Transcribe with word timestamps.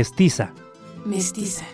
Mestiza. 0.00 0.54
Mestiza. 1.04 1.66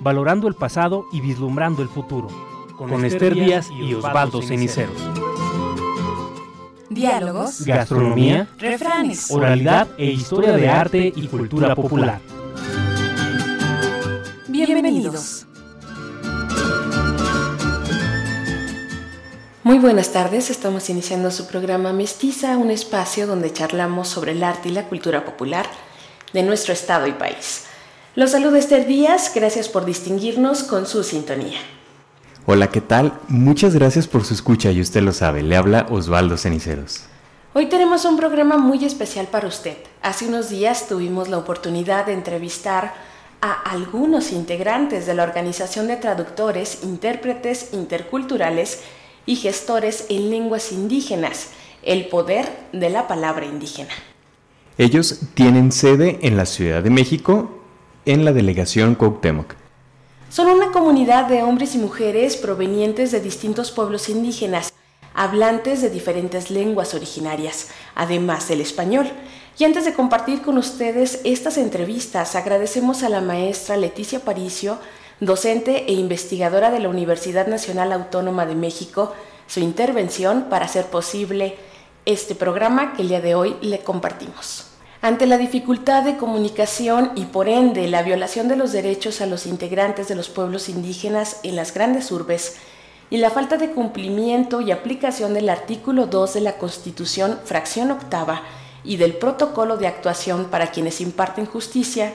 Valorando 0.00 0.48
el 0.48 0.54
pasado 0.54 1.04
y 1.12 1.20
vislumbrando 1.20 1.82
el 1.82 1.90
futuro. 1.90 2.28
Con, 2.74 3.04
Esther 3.04 3.34
Díaz 3.34 3.68
y 3.70 3.92
Osvaldo 3.92 4.40
Ceniceros. 4.40 4.96
Diálogos, 6.88 7.66
Gastronomía, 7.66 8.48
refranes, 8.56 9.30
oralidad 9.30 9.88
e 9.98 10.06
historia 10.06 10.52
de 10.52 10.70
arte 10.70 11.12
y 11.14 11.26
cultura 11.26 11.74
popular. 11.74 12.22
Bienvenidos. 14.48 15.37
Buenas 19.88 20.12
tardes, 20.12 20.50
estamos 20.50 20.90
iniciando 20.90 21.30
su 21.30 21.46
programa 21.46 21.94
Mestiza, 21.94 22.58
un 22.58 22.70
espacio 22.70 23.26
donde 23.26 23.54
charlamos 23.54 24.06
sobre 24.06 24.32
el 24.32 24.44
arte 24.44 24.68
y 24.68 24.72
la 24.72 24.86
cultura 24.86 25.24
popular 25.24 25.64
de 26.34 26.42
nuestro 26.42 26.74
estado 26.74 27.06
y 27.06 27.12
país. 27.12 27.64
Los 28.14 28.32
saluda 28.32 28.58
Esther 28.58 28.86
Díaz, 28.86 29.32
gracias 29.34 29.66
por 29.66 29.86
distinguirnos 29.86 30.62
con 30.62 30.84
su 30.84 31.02
sintonía. 31.02 31.56
Hola, 32.44 32.66
¿qué 32.66 32.82
tal? 32.82 33.14
Muchas 33.28 33.74
gracias 33.74 34.06
por 34.06 34.26
su 34.26 34.34
escucha 34.34 34.70
y 34.70 34.82
usted 34.82 35.00
lo 35.00 35.14
sabe, 35.14 35.42
le 35.42 35.56
habla 35.56 35.86
Osvaldo 35.88 36.36
Ceniceros. 36.36 37.04
Hoy 37.54 37.64
tenemos 37.70 38.04
un 38.04 38.18
programa 38.18 38.58
muy 38.58 38.84
especial 38.84 39.28
para 39.28 39.48
usted. 39.48 39.78
Hace 40.02 40.28
unos 40.28 40.50
días 40.50 40.86
tuvimos 40.86 41.30
la 41.30 41.38
oportunidad 41.38 42.04
de 42.04 42.12
entrevistar 42.12 42.92
a 43.40 43.52
algunos 43.62 44.32
integrantes 44.32 45.06
de 45.06 45.14
la 45.14 45.22
Organización 45.22 45.86
de 45.86 45.96
Traductores, 45.96 46.80
Intérpretes 46.82 47.72
Interculturales 47.72 48.82
y 49.28 49.36
Gestores 49.36 50.06
en 50.08 50.30
Lenguas 50.30 50.72
Indígenas, 50.72 51.50
el 51.82 52.06
poder 52.06 52.48
de 52.72 52.88
la 52.88 53.06
palabra 53.06 53.44
indígena. 53.44 53.90
Ellos 54.78 55.20
tienen 55.34 55.70
sede 55.70 56.18
en 56.22 56.38
la 56.38 56.46
Ciudad 56.46 56.82
de 56.82 56.88
México, 56.88 57.60
en 58.06 58.24
la 58.24 58.32
delegación 58.32 58.94
Cuauhtémoc. 58.94 59.54
Son 60.30 60.48
una 60.48 60.72
comunidad 60.72 61.26
de 61.26 61.42
hombres 61.42 61.74
y 61.74 61.78
mujeres 61.78 62.38
provenientes 62.38 63.12
de 63.12 63.20
distintos 63.20 63.70
pueblos 63.70 64.08
indígenas, 64.08 64.72
hablantes 65.12 65.82
de 65.82 65.90
diferentes 65.90 66.50
lenguas 66.50 66.94
originarias, 66.94 67.68
además 67.94 68.48
del 68.48 68.62
español. 68.62 69.10
Y 69.58 69.64
antes 69.64 69.84
de 69.84 69.92
compartir 69.92 70.40
con 70.40 70.56
ustedes 70.56 71.20
estas 71.24 71.58
entrevistas, 71.58 72.34
agradecemos 72.34 73.02
a 73.02 73.10
la 73.10 73.20
maestra 73.20 73.76
Leticia 73.76 74.20
Paricio, 74.20 74.78
docente 75.20 75.84
e 75.88 75.92
investigadora 75.92 76.70
de 76.70 76.80
la 76.80 76.88
Universidad 76.88 77.46
Nacional 77.46 77.92
Autónoma 77.92 78.46
de 78.46 78.54
México, 78.54 79.12
su 79.46 79.60
intervención 79.60 80.46
para 80.50 80.66
hacer 80.66 80.86
posible 80.86 81.56
este 82.04 82.34
programa 82.34 82.94
que 82.94 83.02
el 83.02 83.08
día 83.08 83.20
de 83.20 83.34
hoy 83.34 83.56
le 83.60 83.80
compartimos. 83.80 84.66
Ante 85.00 85.26
la 85.26 85.38
dificultad 85.38 86.02
de 86.02 86.16
comunicación 86.16 87.12
y 87.14 87.26
por 87.26 87.48
ende 87.48 87.86
la 87.86 88.02
violación 88.02 88.48
de 88.48 88.56
los 88.56 88.72
derechos 88.72 89.20
a 89.20 89.26
los 89.26 89.46
integrantes 89.46 90.08
de 90.08 90.16
los 90.16 90.28
pueblos 90.28 90.68
indígenas 90.68 91.40
en 91.44 91.54
las 91.54 91.72
grandes 91.72 92.10
urbes 92.10 92.56
y 93.10 93.18
la 93.18 93.30
falta 93.30 93.56
de 93.56 93.70
cumplimiento 93.70 94.60
y 94.60 94.70
aplicación 94.70 95.34
del 95.34 95.48
artículo 95.48 96.06
2 96.06 96.34
de 96.34 96.40
la 96.40 96.58
Constitución, 96.58 97.38
fracción 97.44 97.90
octava, 97.90 98.42
y 98.84 98.96
del 98.96 99.14
protocolo 99.16 99.76
de 99.76 99.86
actuación 99.86 100.46
para 100.46 100.70
quienes 100.70 101.00
imparten 101.00 101.46
justicia, 101.46 102.12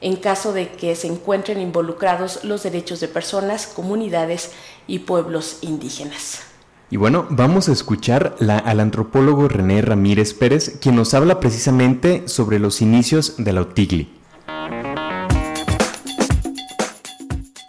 en 0.00 0.16
caso 0.16 0.52
de 0.52 0.68
que 0.68 0.94
se 0.94 1.06
encuentren 1.06 1.60
involucrados 1.60 2.44
los 2.44 2.62
derechos 2.62 3.00
de 3.00 3.08
personas, 3.08 3.66
comunidades 3.66 4.52
y 4.86 5.00
pueblos 5.00 5.58
indígenas. 5.62 6.40
Y 6.88 6.98
bueno, 6.98 7.26
vamos 7.30 7.68
a 7.68 7.72
escuchar 7.72 8.36
la, 8.38 8.58
al 8.58 8.78
antropólogo 8.78 9.48
René 9.48 9.82
Ramírez 9.82 10.34
Pérez, 10.34 10.78
quien 10.80 10.94
nos 10.94 11.14
habla 11.14 11.40
precisamente 11.40 12.28
sobre 12.28 12.60
los 12.60 12.80
inicios 12.80 13.34
de 13.38 13.52
la 13.52 13.62
Otigli. 13.62 14.12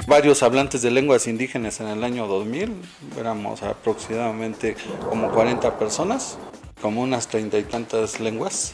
Varios 0.08 0.42
hablantes 0.44 0.84
de 0.84 0.92
lenguas 0.92 1.28
indígenas 1.28 1.82
en 1.82 1.88
el 1.88 2.04
año 2.04 2.28
2000, 2.28 2.74
éramos 3.20 3.62
aproximadamente 3.64 4.78
como 5.10 5.32
40 5.32 5.78
personas, 5.78 6.38
como 6.82 7.02
unas 7.02 7.28
treinta 7.28 7.58
y 7.58 7.64
tantas 7.64 8.20
lenguas. 8.20 8.74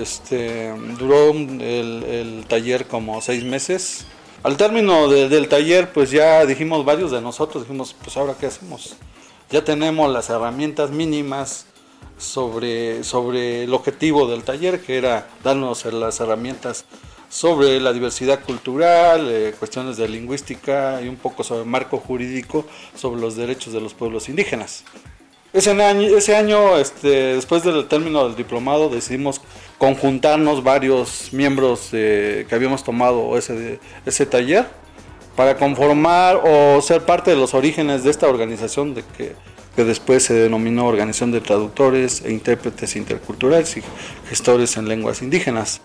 Este, 0.00 0.72
duró 0.98 1.30
el, 1.30 2.04
el 2.04 2.44
taller 2.48 2.86
como 2.86 3.20
seis 3.20 3.44
meses. 3.44 4.06
Al 4.42 4.56
término 4.56 5.08
de, 5.08 5.28
del 5.28 5.48
taller, 5.48 5.92
pues 5.92 6.10
ya 6.10 6.44
dijimos 6.46 6.84
varios 6.84 7.10
de 7.10 7.20
nosotros, 7.20 7.64
dijimos, 7.64 7.94
pues 8.02 8.16
ahora 8.16 8.34
qué 8.38 8.46
hacemos 8.46 8.96
ya 9.52 9.62
tenemos 9.62 10.10
las 10.10 10.30
herramientas 10.30 10.90
mínimas 10.90 11.66
sobre, 12.16 13.04
sobre 13.04 13.64
el 13.64 13.74
objetivo 13.74 14.26
del 14.26 14.44
taller, 14.44 14.80
que 14.80 14.96
era 14.96 15.28
darnos 15.44 15.84
las 15.84 16.18
herramientas 16.20 16.86
sobre 17.28 17.78
la 17.78 17.92
diversidad 17.92 18.42
cultural, 18.44 19.28
eh, 19.30 19.54
cuestiones 19.58 19.98
de 19.98 20.08
lingüística 20.08 21.02
y 21.02 21.08
un 21.08 21.16
poco 21.16 21.44
sobre 21.44 21.62
el 21.62 21.68
marco 21.68 21.98
jurídico 21.98 22.64
sobre 22.94 23.20
los 23.20 23.36
derechos 23.36 23.74
de 23.74 23.80
los 23.82 23.92
pueblos 23.92 24.30
indígenas. 24.30 24.84
Ese 25.52 25.70
año, 25.70 26.16
ese 26.16 26.34
año 26.34 26.78
este, 26.78 27.34
después 27.34 27.62
del 27.62 27.86
término 27.86 28.24
del 28.24 28.36
diplomado, 28.36 28.88
decidimos 28.88 29.42
conjuntarnos 29.82 30.62
varios 30.62 31.32
miembros 31.32 31.88
que 31.90 32.46
habíamos 32.52 32.84
tomado 32.84 33.36
ese, 33.36 33.80
ese 34.06 34.26
taller 34.26 34.64
para 35.34 35.56
conformar 35.56 36.40
o 36.44 36.80
ser 36.80 37.04
parte 37.04 37.32
de 37.32 37.36
los 37.36 37.52
orígenes 37.52 38.04
de 38.04 38.10
esta 38.12 38.28
organización 38.28 38.94
de 38.94 39.02
que, 39.02 39.34
que 39.74 39.82
después 39.82 40.22
se 40.22 40.34
denominó 40.34 40.86
Organización 40.86 41.32
de 41.32 41.40
Traductores 41.40 42.22
e 42.24 42.30
Intérpretes 42.30 42.94
Interculturales 42.94 43.76
y 43.76 43.82
Gestores 44.28 44.76
en 44.76 44.86
Lenguas 44.86 45.20
Indígenas. 45.20 45.80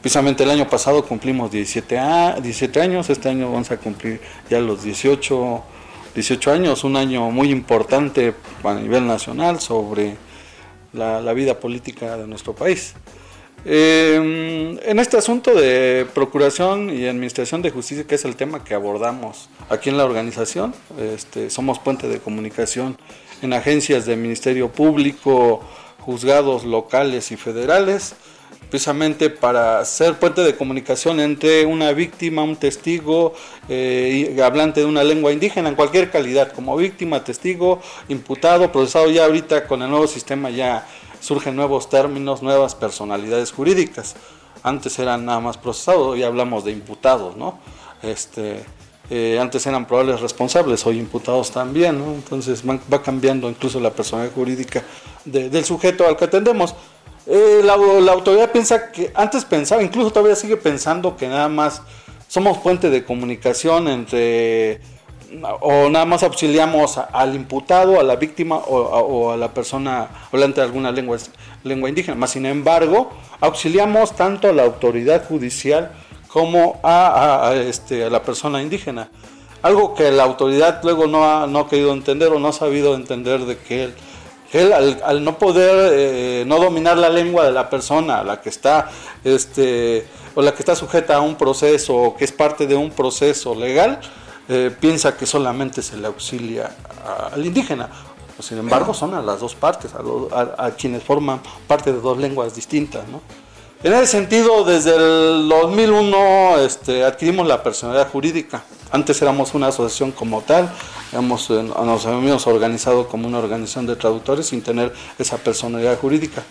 Precisamente 0.00 0.44
el 0.44 0.50
año 0.50 0.70
pasado 0.70 1.04
cumplimos 1.04 1.50
17, 1.50 1.98
a, 1.98 2.38
17 2.40 2.80
años, 2.80 3.10
este 3.10 3.28
año 3.28 3.50
vamos 3.50 3.72
a 3.72 3.76
cumplir 3.76 4.20
ya 4.48 4.60
los 4.60 4.84
18, 4.84 5.64
18 6.14 6.52
años, 6.52 6.84
un 6.84 6.94
año 6.94 7.28
muy 7.32 7.50
importante 7.50 8.34
a 8.62 8.74
nivel 8.74 9.04
nacional 9.04 9.58
sobre 9.58 10.16
la 10.92 11.32
vida 11.32 11.58
política 11.58 12.16
de 12.16 12.28
nuestro 12.28 12.54
país. 12.54 12.94
Eh, 13.68 14.78
en 14.84 14.98
este 15.00 15.16
asunto 15.16 15.52
de 15.52 16.06
procuración 16.14 16.88
y 16.88 17.04
administración 17.06 17.62
de 17.62 17.72
justicia, 17.72 18.06
que 18.06 18.14
es 18.14 18.24
el 18.24 18.36
tema 18.36 18.62
que 18.62 18.74
abordamos 18.74 19.48
aquí 19.68 19.90
en 19.90 19.96
la 19.96 20.04
organización, 20.04 20.72
este, 21.00 21.50
somos 21.50 21.80
puente 21.80 22.06
de 22.06 22.20
comunicación 22.20 22.96
en 23.42 23.52
agencias 23.52 24.06
del 24.06 24.20
Ministerio 24.20 24.70
Público, 24.70 25.64
juzgados 25.98 26.64
locales 26.64 27.32
y 27.32 27.36
federales, 27.36 28.14
precisamente 28.70 29.30
para 29.30 29.84
ser 29.84 30.14
puente 30.14 30.42
de 30.42 30.54
comunicación 30.54 31.18
entre 31.18 31.66
una 31.66 31.90
víctima, 31.90 32.44
un 32.44 32.54
testigo, 32.54 33.34
eh, 33.68 34.40
hablante 34.44 34.78
de 34.78 34.86
una 34.86 35.02
lengua 35.02 35.32
indígena 35.32 35.68
en 35.68 35.74
cualquier 35.74 36.12
calidad, 36.12 36.52
como 36.52 36.76
víctima, 36.76 37.24
testigo, 37.24 37.80
imputado, 38.08 38.70
procesado 38.70 39.10
ya 39.10 39.24
ahorita 39.24 39.66
con 39.66 39.82
el 39.82 39.90
nuevo 39.90 40.06
sistema 40.06 40.50
ya 40.50 40.86
surgen 41.20 41.56
nuevos 41.56 41.88
términos, 41.88 42.42
nuevas 42.42 42.74
personalidades 42.74 43.52
jurídicas. 43.52 44.16
Antes 44.62 44.98
eran 44.98 45.24
nada 45.24 45.40
más 45.40 45.58
procesados, 45.58 46.06
hoy 46.06 46.22
hablamos 46.22 46.64
de 46.64 46.72
imputados, 46.72 47.36
¿no? 47.36 47.58
Este, 48.02 48.64
eh, 49.10 49.38
antes 49.40 49.66
eran 49.66 49.86
probables 49.86 50.20
responsables, 50.20 50.84
hoy 50.86 50.98
imputados 50.98 51.50
también, 51.50 51.98
¿no? 51.98 52.14
Entonces 52.14 52.62
va 52.66 53.02
cambiando 53.02 53.48
incluso 53.48 53.78
la 53.78 53.90
personalidad 53.90 54.34
jurídica 54.34 54.82
del 55.24 55.64
sujeto 55.64 56.06
al 56.06 56.16
que 56.16 56.24
atendemos. 56.24 56.74
Eh, 57.26 57.60
la, 57.64 57.76
la, 57.76 58.12
autoridad 58.12 58.52
piensa 58.52 58.92
que, 58.92 59.10
antes 59.14 59.44
pensaba, 59.44 59.82
incluso 59.82 60.10
todavía 60.10 60.36
sigue 60.36 60.56
pensando 60.56 61.16
que 61.16 61.26
nada 61.26 61.48
más 61.48 61.82
somos 62.28 62.58
puente 62.58 62.88
de 62.88 63.04
comunicación 63.04 63.88
entre 63.88 64.80
o 65.60 65.88
nada 65.90 66.04
más 66.04 66.22
auxiliamos 66.22 66.98
al 66.98 67.34
imputado, 67.34 67.98
a 67.98 68.02
la 68.02 68.16
víctima 68.16 68.56
o, 68.56 69.32
a 69.32 69.36
la 69.36 69.52
persona 69.52 70.08
hablante 70.32 70.60
de 70.60 70.66
alguna 70.66 70.92
lengua, 70.92 71.18
lengua 71.64 71.88
indígena. 71.88 72.16
Más 72.16 72.30
sin 72.30 72.46
embargo, 72.46 73.10
auxiliamos 73.40 74.14
tanto 74.14 74.48
a 74.48 74.52
la 74.52 74.64
autoridad 74.64 75.26
judicial 75.26 75.92
como 76.28 76.80
a, 76.82 77.54
este, 77.56 78.04
a 78.04 78.10
la 78.10 78.22
persona 78.22 78.62
indígena. 78.62 79.08
Algo 79.62 79.94
que 79.94 80.10
la 80.10 80.24
autoridad 80.24 80.80
luego 80.82 81.06
no 81.06 81.24
ha, 81.24 81.46
no 81.46 81.68
querido 81.68 81.92
entender 81.92 82.28
o 82.28 82.38
no 82.38 82.48
ha 82.48 82.52
sabido 82.52 82.94
entender 82.94 83.40
de 83.46 83.58
que 83.58 83.84
él, 83.84 83.94
él 84.52 84.72
al, 84.72 85.24
no 85.24 85.38
poder, 85.38 85.92
eh, 85.92 86.44
no 86.46 86.58
dominar 86.58 86.98
la 86.98 87.08
lengua 87.08 87.44
de 87.44 87.52
la 87.52 87.68
persona, 87.68 88.22
la 88.22 88.40
que 88.40 88.50
está, 88.50 88.90
este, 89.24 90.06
o 90.34 90.42
la 90.42 90.52
que 90.52 90.60
está 90.60 90.76
sujeta 90.76 91.16
a 91.16 91.20
un 91.20 91.34
proceso 91.36 91.96
o 91.96 92.16
que 92.16 92.24
es 92.24 92.32
parte 92.32 92.66
de 92.66 92.76
un 92.76 92.90
proceso 92.90 93.54
legal, 93.54 93.98
eh, 94.48 94.74
piensa 94.78 95.16
que 95.16 95.26
solamente 95.26 95.82
se 95.82 95.96
le 95.96 96.06
auxilia 96.06 96.70
al 97.32 97.44
indígena. 97.44 97.88
Sin 98.38 98.58
embargo, 98.58 98.92
son 98.92 99.14
a 99.14 99.22
las 99.22 99.40
dos 99.40 99.54
partes, 99.54 99.92
a, 99.94 100.70
quienes 100.72 101.02
forman 101.02 101.40
parte 101.66 101.92
de 101.92 102.00
dos 102.00 102.18
lenguas 102.18 102.54
distintas. 102.54 103.04
En 103.82 103.92
ese 103.94 104.06
sentido, 104.06 104.64
desde 104.64 104.94
el 104.94 105.48
2001 105.48 106.58
este, 106.58 107.04
adquirimos 107.04 107.46
la 107.46 107.62
personalidad 107.62 108.10
jurídica. 108.10 108.62
Antes 108.90 109.20
éramos 109.22 109.54
una 109.54 109.68
asociación 109.68 110.12
como 110.12 110.42
tal, 110.42 110.70
eh, 111.12 111.20
nos 111.20 112.06
habíamos 112.06 112.46
organizado 112.46 113.08
como 113.08 113.26
una 113.26 113.38
organización 113.38 113.86
de 113.86 113.96
traductores 113.96 114.46
sin 114.46 114.62
tener 114.62 114.92
esa 115.18 115.38
personalidad 115.38 115.98
jurídica. 115.98 116.42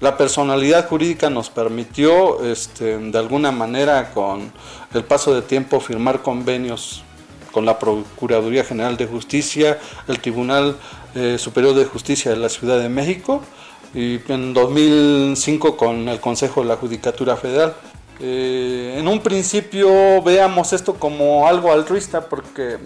La 0.00 0.16
personalidad 0.16 0.88
jurídica 0.88 1.30
nos 1.30 1.50
permitió, 1.50 2.44
este, 2.44 2.98
de 2.98 3.18
alguna 3.18 3.52
manera, 3.52 4.10
con 4.12 4.52
el 4.92 5.04
paso 5.04 5.34
de 5.34 5.42
tiempo, 5.42 5.80
firmar 5.80 6.22
convenios 6.22 7.04
con 7.52 7.64
la 7.64 7.78
Procuraduría 7.78 8.64
General 8.64 8.96
de 8.96 9.06
Justicia, 9.06 9.78
el 10.08 10.18
Tribunal 10.18 10.76
eh, 11.14 11.36
Superior 11.38 11.74
de 11.74 11.84
Justicia 11.84 12.30
de 12.30 12.38
la 12.38 12.48
Ciudad 12.48 12.80
de 12.80 12.88
México 12.88 13.42
y 13.94 14.18
en 14.32 14.54
2005 14.54 15.76
con 15.76 16.08
el 16.08 16.18
Consejo 16.18 16.62
de 16.62 16.68
la 16.68 16.76
Judicatura 16.76 17.36
Federal. 17.36 17.74
Eh, 18.18 18.96
en 18.98 19.06
un 19.06 19.20
principio 19.20 20.22
veamos 20.22 20.72
esto 20.72 20.94
como 20.94 21.46
algo 21.46 21.72
altruista 21.72 22.28
porque 22.28 22.78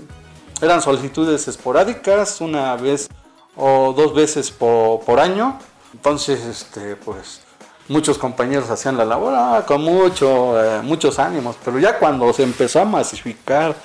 eran 0.61 0.83
solicitudes 0.83 1.47
esporádicas, 1.49 2.41
una 2.41 2.77
vez 2.77 3.09
o 3.57 3.95
dos 3.97 4.15
veces 4.15 4.51
por, 4.51 5.01
por 5.01 5.21
año 5.21 5.59
entonces, 5.97 6.45
este, 6.45 6.95
pues 6.95 7.41
muchos 7.89 8.19
compañeros 8.19 8.71
hacían 8.71 8.97
la 8.97 9.05
labor 9.05 9.35
ah, 9.37 9.65
con 9.67 9.83
mucho, 9.83 10.63
eh, 10.63 10.83
muchos 10.83 11.19
ánimos, 11.19 11.57
pero 11.65 11.79
ya 11.79 11.99
cuando 11.99 12.33
se 12.33 12.43
empezó 12.43 12.81
a 12.81 12.85
masificar, 12.85 13.77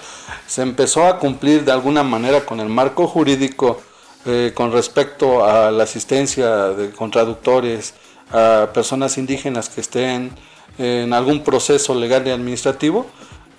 se 0.48 0.62
empezó 0.62 1.06
a 1.06 1.20
cumplir 1.20 1.64
de 1.64 1.72
alguna 1.72 2.04
manera 2.04 2.46
con 2.46 2.60
el 2.60 2.68
marco 2.68 3.08
jurídico 3.08 3.82
eh, 4.26 4.52
con 4.54 4.72
respecto 4.72 5.46
a 5.46 5.72
la 5.72 5.84
asistencia 5.84 6.70
de, 6.70 6.92
con 6.92 7.10
traductores 7.10 7.94
a 8.32 8.70
personas 8.74 9.18
indígenas 9.18 9.68
que 9.68 9.82
estén 9.82 10.32
en 10.78 11.14
algún 11.14 11.44
proceso 11.44 11.94
legal 11.96 12.26
y 12.28 12.32
administrativo, 12.32 13.08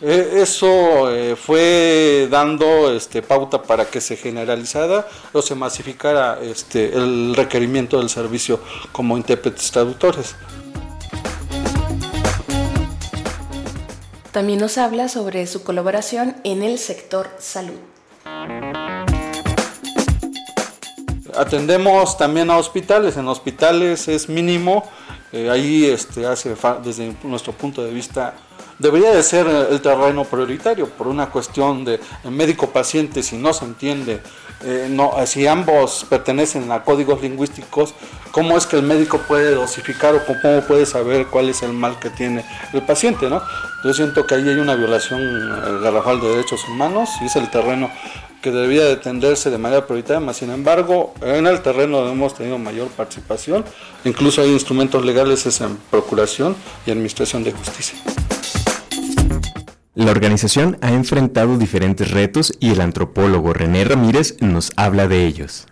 eh, 0.05 0.41
eso 0.43 1.13
eh, 1.13 1.37
fue 1.37 2.27
dando 2.29 2.93
este, 2.93 3.23
pauta 3.23 3.63
para 3.63 3.85
que 3.85 4.01
se 4.01 4.17
generalizara 4.17 5.07
o 5.33 5.41
se 5.41 5.55
masificara 5.55 6.41
este, 6.43 6.93
el 6.93 7.37
requerimiento 7.37 7.99
del 7.99 8.09
servicio 8.09 8.59
como 8.91 9.17
intérpretes 9.17 9.71
traductores. 9.71 10.35
También 14.33 14.59
nos 14.59 14.77
habla 14.77 15.09
sobre 15.09 15.47
su 15.47 15.63
colaboración 15.63 16.35
en 16.43 16.65
el 16.65 16.79
sector 16.79 17.31
salud. 17.39 17.79
Atendemos 21.37 22.19
también 22.19 22.51
a 22.51 22.57
hospitales, 22.57 23.17
en 23.17 23.29
hospitales 23.29 24.09
es 24.09 24.29
mínimo, 24.29 24.85
eh, 25.33 25.49
ahí 25.49 25.87
este, 25.87 26.27
hace 26.27 26.57
desde 26.83 27.15
nuestro 27.23 27.53
punto 27.53 27.85
de 27.85 27.91
vista 27.91 28.35
debería 28.83 29.13
de 29.13 29.23
ser 29.23 29.47
el 29.47 29.81
terreno 29.81 30.25
prioritario 30.25 30.89
por 30.89 31.07
una 31.07 31.31
cuestión 31.31 31.85
de 31.85 32.01
médico-paciente, 32.29 33.23
si 33.23 33.37
no 33.37 33.53
se 33.53 33.65
entiende, 33.65 34.21
eh, 34.65 34.89
no, 34.91 35.13
si 35.25 35.47
ambos 35.47 36.05
pertenecen 36.11 36.71
a 36.73 36.83
códigos 36.83 37.23
lingüísticos, 37.23 37.95
¿cómo 38.33 38.59
es 38.59 38.67
que 38.67 38.77
el 38.77 38.83
médico 38.83 39.19
puede 39.29 39.55
dosificar 39.55 40.17
o 40.17 40.27
cómo 40.27 40.61
puede 40.63 40.85
saber 40.85 41.29
cuál 41.29 41.49
es 41.49 41.63
el 41.63 41.73
mal 41.73 41.99
que 42.01 42.11
tiene 42.11 42.45
el 42.73 42.83
paciente? 42.83 43.31
¿no? 43.31 43.41
Yo 43.85 43.95
siento 43.95 44.27
que 44.27 44.35
ahí 44.35 44.49
hay 44.49 44.57
una 44.57 44.75
violación 44.75 45.21
eh, 45.21 45.81
garrafal 45.81 46.21
de 46.21 46.29
derechos 46.31 46.67
humanos 46.69 47.09
y 47.21 47.27
es 47.27 47.37
el 47.37 47.49
terreno 47.51 47.89
que 48.43 48.51
debería 48.51 48.85
de 48.85 48.95
atenderse 48.95 49.51
de 49.51 49.59
manera 49.59 49.87
prioritaria, 49.87 50.33
sin 50.33 50.51
embargo, 50.51 51.15
en 51.23 51.47
el 51.47 51.63
terreno 51.63 52.09
hemos 52.09 52.35
tenido 52.35 52.59
mayor 52.59 52.89
participación, 52.89 53.65
incluso 54.05 54.43
hay 54.43 54.51
instrumentos 54.51 55.05
legales 55.05 55.61
en 55.61 55.77
procuración 55.89 56.57
y 56.85 56.91
administración 56.91 57.45
de 57.45 57.53
justicia. 57.53 57.97
La 59.95 60.11
organización 60.11 60.79
ha 60.81 60.91
enfrentado 60.91 61.59
diferentes 61.59 62.11
retos 62.13 62.55
y 62.59 62.71
el 62.71 62.81
antropólogo 62.81 63.53
René 63.53 63.85
Ramírez 63.85 64.37
nos 64.41 64.71
habla 64.77 65.07
de 65.07 65.27
ellos. 65.27 65.67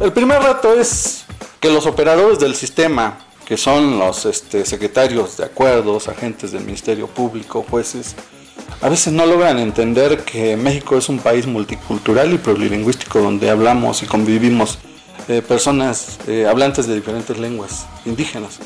El 0.00 0.12
primer 0.12 0.42
reto 0.42 0.78
es 0.78 1.24
que 1.60 1.70
los 1.70 1.86
operadores 1.86 2.40
del 2.40 2.54
sistema, 2.54 3.20
que 3.46 3.56
son 3.56 3.98
los 3.98 4.26
este, 4.26 4.66
secretarios 4.66 5.38
de 5.38 5.46
acuerdos, 5.46 6.08
agentes 6.08 6.52
del 6.52 6.62
Ministerio 6.66 7.06
Público, 7.06 7.64
jueces, 7.70 8.14
a 8.82 8.90
veces 8.90 9.14
no 9.14 9.24
logran 9.24 9.58
entender 9.58 10.24
que 10.24 10.58
México 10.58 10.98
es 10.98 11.08
un 11.08 11.20
país 11.20 11.46
multicultural 11.46 12.34
y 12.34 12.36
plurilingüístico 12.36 13.20
donde 13.20 13.48
hablamos 13.48 14.02
y 14.02 14.06
convivimos 14.06 14.78
eh, 15.28 15.40
personas 15.40 16.18
eh, 16.26 16.46
hablantes 16.46 16.86
de 16.86 16.94
diferentes 16.94 17.38
lenguas 17.38 17.86
indígenas 18.04 18.60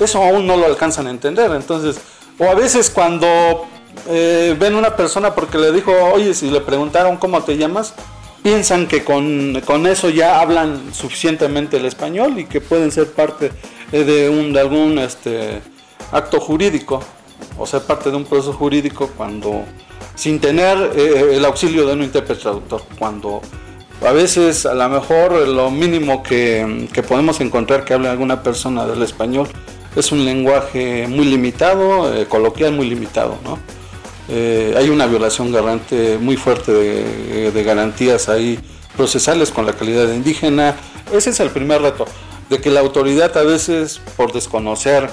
eso 0.00 0.22
aún 0.22 0.46
no 0.46 0.56
lo 0.56 0.66
alcanzan 0.66 1.06
a 1.06 1.10
entender. 1.10 1.50
Entonces, 1.52 2.00
o 2.38 2.44
a 2.44 2.54
veces 2.54 2.90
cuando 2.90 3.66
eh, 4.08 4.56
ven 4.58 4.74
una 4.74 4.96
persona 4.96 5.34
porque 5.34 5.58
le 5.58 5.72
dijo, 5.72 5.92
oye, 6.12 6.34
si 6.34 6.50
le 6.50 6.60
preguntaron 6.60 7.16
cómo 7.16 7.42
te 7.42 7.56
llamas, 7.56 7.94
piensan 8.42 8.86
que 8.86 9.04
con, 9.04 9.86
eso 9.86 10.08
ya 10.08 10.40
hablan 10.40 10.94
suficientemente 10.94 11.76
el 11.76 11.84
español 11.84 12.38
y 12.38 12.46
que 12.46 12.60
pueden 12.60 12.90
ser 12.90 13.12
parte 13.12 13.52
eh, 13.92 14.04
de, 14.04 14.28
un, 14.28 14.52
de 14.52 14.60
algún 14.60 14.98
este, 14.98 15.60
acto 16.12 16.40
jurídico 16.40 17.02
o 17.58 17.66
ser 17.66 17.82
parte 17.82 18.10
de 18.10 18.16
un 18.16 18.24
proceso 18.24 18.52
jurídico 18.52 19.10
cuando 19.16 19.64
sin 20.14 20.40
tener 20.40 20.92
eh, 20.96 21.36
el 21.36 21.44
auxilio 21.44 21.86
de 21.86 21.94
un 21.94 22.02
intérprete 22.02 22.42
traductor, 22.42 22.82
cuando 22.98 23.40
a 24.06 24.12
veces 24.12 24.66
a 24.66 24.74
lo 24.74 24.88
mejor 24.88 25.32
lo 25.46 25.70
mínimo 25.70 26.22
que, 26.22 26.88
que 26.92 27.02
podemos 27.02 27.40
encontrar 27.40 27.84
que 27.84 27.94
hable 27.94 28.08
alguna 28.08 28.42
persona 28.42 28.86
del 28.86 29.02
español 29.02 29.48
es 29.96 30.12
un 30.12 30.24
lenguaje 30.24 31.06
muy 31.08 31.26
limitado, 31.26 32.14
eh, 32.14 32.26
coloquial 32.26 32.72
muy 32.72 32.88
limitado. 32.88 33.38
¿no? 33.44 33.58
Eh, 34.28 34.74
hay 34.76 34.90
una 34.90 35.06
violación 35.06 35.52
garante 35.52 36.18
muy 36.18 36.36
fuerte 36.36 36.72
de, 36.72 37.62
garantías 37.64 38.28
ahí 38.28 38.58
procesales 38.96 39.50
con 39.50 39.66
la 39.66 39.72
calidad 39.72 40.12
indígena. 40.12 40.76
Ese 41.12 41.30
es 41.30 41.40
el 41.40 41.50
primer 41.50 41.82
reto, 41.82 42.04
de 42.48 42.60
que 42.60 42.70
la 42.70 42.80
autoridad 42.80 43.36
a 43.36 43.42
veces 43.42 44.00
por 44.16 44.32
desconocer 44.32 45.10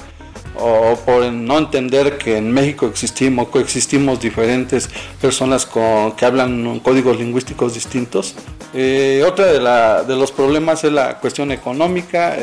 o 0.59 0.95
por 1.05 1.31
no 1.31 1.57
entender 1.57 2.17
que 2.17 2.37
en 2.37 2.51
México 2.51 2.87
existimos, 2.87 3.49
coexistimos 3.49 4.19
diferentes 4.19 4.89
personas 5.21 5.65
con, 5.65 6.13
que 6.13 6.25
hablan 6.25 6.79
códigos 6.79 7.17
lingüísticos 7.17 7.73
distintos. 7.73 8.35
Eh, 8.73 9.23
otra 9.25 9.45
de, 9.45 10.03
de, 10.07 10.19
los 10.19 10.31
problemas 10.31 10.83
es 10.83 10.91
la 10.91 11.19
cuestión 11.19 11.51
económica 11.51 12.35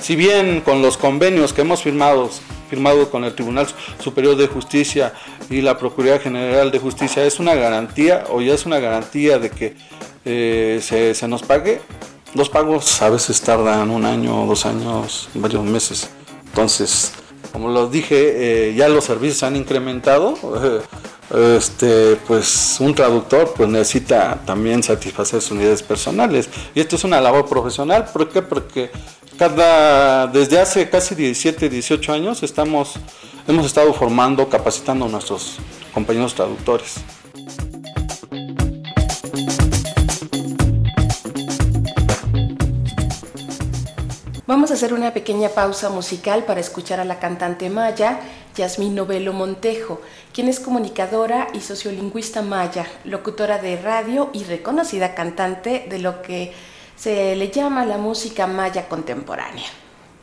si 0.00 0.16
bien 0.16 0.60
con 0.60 0.80
los 0.80 0.96
convenios 0.96 1.52
que 1.52 1.62
hemos 1.62 1.82
firmado, 1.82 2.30
firmado 2.70 3.10
con 3.10 3.24
el 3.24 3.34
Tribunal 3.34 3.66
Superior 3.98 4.36
de 4.36 4.46
Justicia 4.46 5.12
y 5.50 5.60
la 5.60 5.76
Procuraduría 5.76 6.20
General 6.20 6.70
de 6.70 6.78
Justicia 6.78 7.24
es 7.24 7.40
una 7.40 7.54
garantía 7.54 8.24
o 8.30 8.40
ya 8.40 8.54
es 8.54 8.64
una 8.64 8.78
garantía 8.78 9.38
de 9.38 9.50
que 9.50 9.76
eh, 10.24 10.80
se, 10.82 11.28
nos 11.28 11.42
pague, 11.42 11.80
los 12.34 12.48
pagos 12.48 13.02
a 13.02 13.10
veces 13.10 13.40
tardan 13.40 13.90
un 13.90 14.04
año, 14.04 14.46
dos 14.46 14.66
años, 14.66 15.28
varios 15.34 15.64
meses. 15.64 16.10
Entonces, 16.46 17.12
como 17.52 17.68
lo 17.68 17.88
dije, 17.88 18.70
eh, 18.70 18.74
ya 18.74 18.88
los 18.88 19.04
servicios 19.04 19.42
han 19.42 19.56
incrementado. 19.56 20.34
este, 21.56 22.16
pues 22.26 22.78
un 22.80 22.94
traductor 22.94 23.52
pues 23.54 23.68
necesita 23.68 24.40
también 24.46 24.82
satisfacer 24.82 25.40
sus 25.40 25.52
unidades 25.52 25.82
personales. 25.82 26.48
Y 26.74 26.80
esto 26.80 26.96
es 26.96 27.04
una 27.04 27.20
labor 27.20 27.48
profesional. 27.48 28.06
¿Por 28.12 28.28
qué? 28.28 28.42
Porque 28.42 28.90
cada, 29.38 30.26
desde 30.26 30.58
hace 30.58 30.88
casi 30.88 31.14
17, 31.14 31.68
18 31.68 32.12
años 32.12 32.42
estamos, 32.42 32.94
hemos 33.46 33.66
estado 33.66 33.92
formando, 33.92 34.48
capacitando 34.48 35.06
a 35.06 35.08
nuestros 35.08 35.56
compañeros 35.92 36.34
traductores. 36.34 36.96
Vamos 44.68 44.82
a 44.82 44.84
hacer 44.84 44.92
una 44.92 45.14
pequeña 45.14 45.48
pausa 45.48 45.88
musical 45.88 46.44
para 46.44 46.60
escuchar 46.60 47.00
a 47.00 47.06
la 47.06 47.18
cantante 47.18 47.70
maya 47.70 48.20
Yasmín 48.54 48.94
Novelo 48.94 49.32
Montejo, 49.32 50.02
quien 50.34 50.46
es 50.46 50.60
comunicadora 50.60 51.48
y 51.54 51.62
sociolingüista 51.62 52.42
maya, 52.42 52.86
locutora 53.04 53.56
de 53.56 53.80
radio 53.80 54.28
y 54.34 54.44
reconocida 54.44 55.14
cantante 55.14 55.86
de 55.88 55.98
lo 56.00 56.20
que 56.20 56.52
se 56.96 57.34
le 57.34 57.50
llama 57.50 57.86
la 57.86 57.96
música 57.96 58.46
maya 58.46 58.90
contemporánea, 58.90 59.64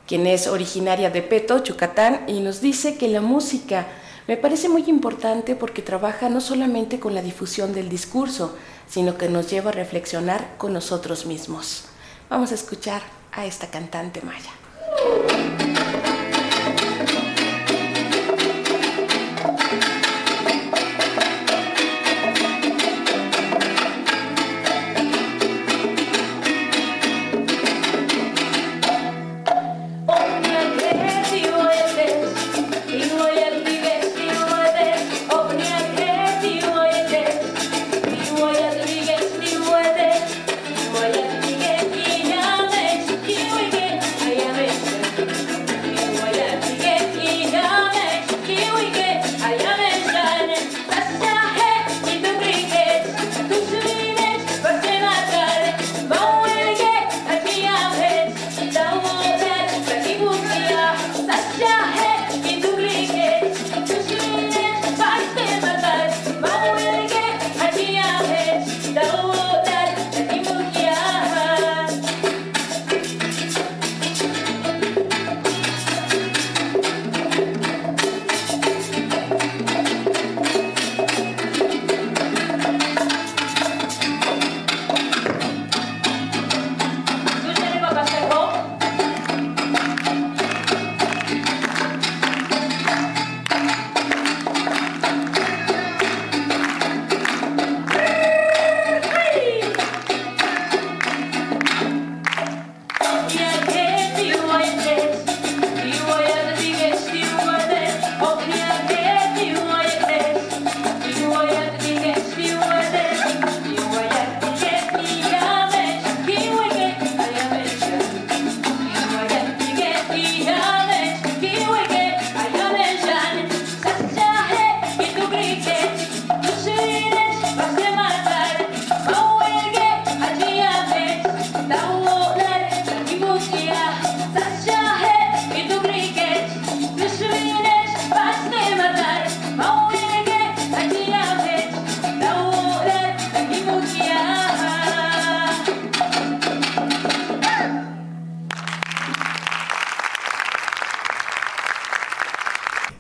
quien 0.06 0.28
es 0.28 0.46
originaria 0.46 1.10
de 1.10 1.24
Peto, 1.24 1.64
Yucatán, 1.64 2.26
y 2.28 2.40
nos 2.40 2.62
dice 2.62 3.00
que 3.00 3.08
la 3.08 3.22
música 3.22 3.88
me 4.28 4.38
parece 4.38 4.70
muy 4.70 4.84
importante 4.84 5.56
porque 5.56 5.82
trabaja 5.82 6.30
no 6.30 6.40
solamente 6.40 7.00
con 7.00 7.16
la 7.16 7.24
difusión 7.24 7.74
del 7.74 7.90
discurso, 7.90 8.56
sino 8.88 9.18
que 9.18 9.28
nos 9.28 9.50
lleva 9.50 9.72
a 9.72 9.74
reflexionar 9.74 10.54
con 10.60 10.72
nosotros 10.72 11.26
mismos. 11.26 11.86
Vamos 12.30 12.52
a 12.52 12.56
escuchar 12.56 13.02
a 13.36 13.46
esta 13.46 13.68
cantante 13.68 14.22
maya. 14.22 15.65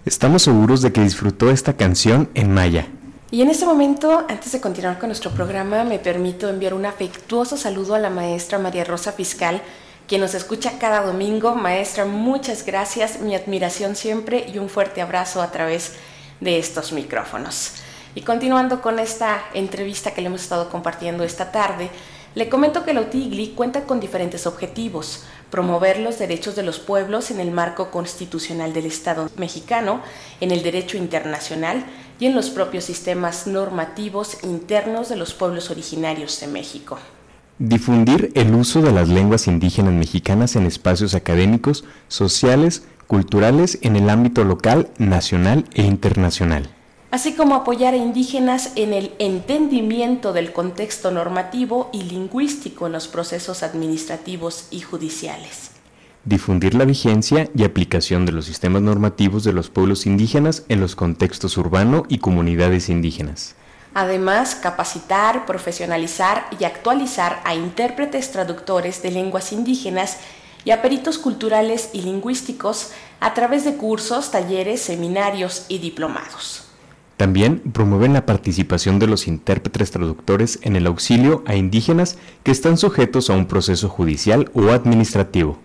Estamos 0.05 0.43
seguros 0.43 0.81
de 0.81 0.93
que 0.93 1.01
disfrutó 1.01 1.51
esta 1.51 1.73
canción 1.73 2.29
en 2.35 2.53
maya. 2.53 2.87
Y 3.31 3.41
en 3.41 3.49
este 3.49 3.65
momento, 3.65 4.25
antes 4.29 4.51
de 4.51 4.61
continuar 4.61 4.97
con 4.97 5.09
nuestro 5.09 5.31
programa, 5.31 5.83
me 5.83 5.99
permito 5.99 6.47
enviar 6.47 6.73
un 6.73 6.85
afectuoso 6.85 7.57
saludo 7.57 7.95
a 7.95 7.99
la 7.99 8.09
maestra 8.09 8.57
María 8.57 8.85
Rosa 8.85 9.11
Fiscal, 9.11 9.61
quien 10.07 10.21
nos 10.21 10.33
escucha 10.33 10.79
cada 10.79 11.01
domingo. 11.01 11.55
Maestra, 11.55 12.05
muchas 12.05 12.65
gracias, 12.65 13.19
mi 13.19 13.35
admiración 13.35 13.95
siempre 13.95 14.45
y 14.51 14.57
un 14.57 14.69
fuerte 14.69 15.01
abrazo 15.01 15.41
a 15.41 15.51
través 15.51 15.91
de 15.91 16.14
estos 16.41 16.91
micrófonos. 16.91 17.73
Y 18.15 18.21
continuando 18.21 18.81
con 18.81 18.99
esta 18.99 19.43
entrevista 19.53 20.13
que 20.13 20.21
le 20.21 20.27
hemos 20.27 20.41
estado 20.41 20.69
compartiendo 20.69 21.23
esta 21.23 21.51
tarde, 21.51 21.89
le 22.35 22.49
comento 22.49 22.83
que 22.83 22.93
la 22.93 23.01
UTIGLI 23.01 23.49
cuenta 23.49 23.85
con 23.85 23.99
diferentes 23.99 24.45
objetivos. 24.45 25.23
Promover 25.51 25.99
los 25.99 26.19
derechos 26.19 26.55
de 26.55 26.63
los 26.63 26.79
pueblos 26.79 27.31
en 27.31 27.39
el 27.39 27.51
marco 27.51 27.91
constitucional 27.91 28.73
del 28.73 28.85
Estado 28.85 29.29
mexicano, 29.37 30.01
en 30.41 30.51
el 30.51 30.63
derecho 30.63 30.97
internacional 30.97 31.85
y 32.19 32.25
en 32.25 32.35
los 32.35 32.49
propios 32.49 32.83
sistemas 32.83 33.47
normativos 33.47 34.37
internos 34.43 35.07
de 35.07 35.15
los 35.15 35.33
pueblos 35.33 35.69
originarios 35.69 36.39
de 36.41 36.47
México. 36.47 36.99
Difundir 37.57 38.31
el 38.35 38.53
uso 38.53 38.81
de 38.81 38.91
las 38.91 39.07
lenguas 39.07 39.47
indígenas 39.47 39.93
mexicanas 39.93 40.57
en 40.57 40.65
espacios 40.65 41.15
académicos, 41.15 41.85
sociales, 42.09 42.83
culturales 43.07 43.79
en 43.81 43.95
el 43.95 44.09
ámbito 44.09 44.43
local, 44.43 44.89
nacional 44.97 45.65
e 45.73 45.83
internacional 45.83 46.69
así 47.15 47.31
como 47.31 47.55
apoyar 47.55 47.93
a 47.93 47.97
indígenas 47.97 48.73
en 48.75 48.91
el 48.93 49.13
entendimiento 49.19 50.33
del 50.33 50.51
contexto 50.51 51.11
normativo 51.11 51.89
y 51.93 52.03
lingüístico 52.03 52.87
en 52.87 52.91
los 52.91 53.07
procesos 53.07 53.63
administrativos 53.63 54.67
y 54.69 54.81
judiciales. 54.81 55.71
Difundir 56.25 56.73
la 56.75 56.83
vigencia 56.83 57.49
y 57.55 57.63
aplicación 57.63 58.25
de 58.25 58.33
los 58.33 58.43
sistemas 58.43 58.81
normativos 58.81 59.45
de 59.45 59.53
los 59.53 59.69
pueblos 59.69 60.05
indígenas 60.05 60.63
en 60.67 60.81
los 60.81 60.97
contextos 60.97 61.55
urbano 61.55 62.03
y 62.09 62.17
comunidades 62.17 62.89
indígenas. 62.89 63.55
Además, 63.93 64.55
capacitar, 64.55 65.45
profesionalizar 65.45 66.47
y 66.59 66.65
actualizar 66.65 67.41
a 67.45 67.55
intérpretes 67.55 68.33
traductores 68.33 69.01
de 69.01 69.11
lenguas 69.11 69.53
indígenas 69.53 70.17
y 70.65 70.71
a 70.71 70.81
peritos 70.81 71.17
culturales 71.17 71.91
y 71.93 72.01
lingüísticos 72.01 72.91
a 73.21 73.33
través 73.33 73.63
de 73.63 73.75
cursos, 73.75 74.31
talleres, 74.31 74.81
seminarios 74.81 75.65
y 75.69 75.77
diplomados. 75.77 76.63
También 77.17 77.59
promueven 77.71 78.11
la 78.11 78.25
participación 78.25 78.99
de 78.99 79.07
los 79.07 79.27
intérpretes 79.27 79.91
traductores 79.91 80.59
en 80.63 80.75
el 80.75 80.85
auxilio 80.85 81.43
a 81.45 81.55
indígenas 81.55 82.17
que 82.43 82.51
están 82.51 82.77
sujetos 82.77 83.29
a 83.29 83.33
un 83.33 83.45
proceso 83.45 83.87
judicial 83.87 84.51
o 84.53 84.71
administrativo. 84.71 85.57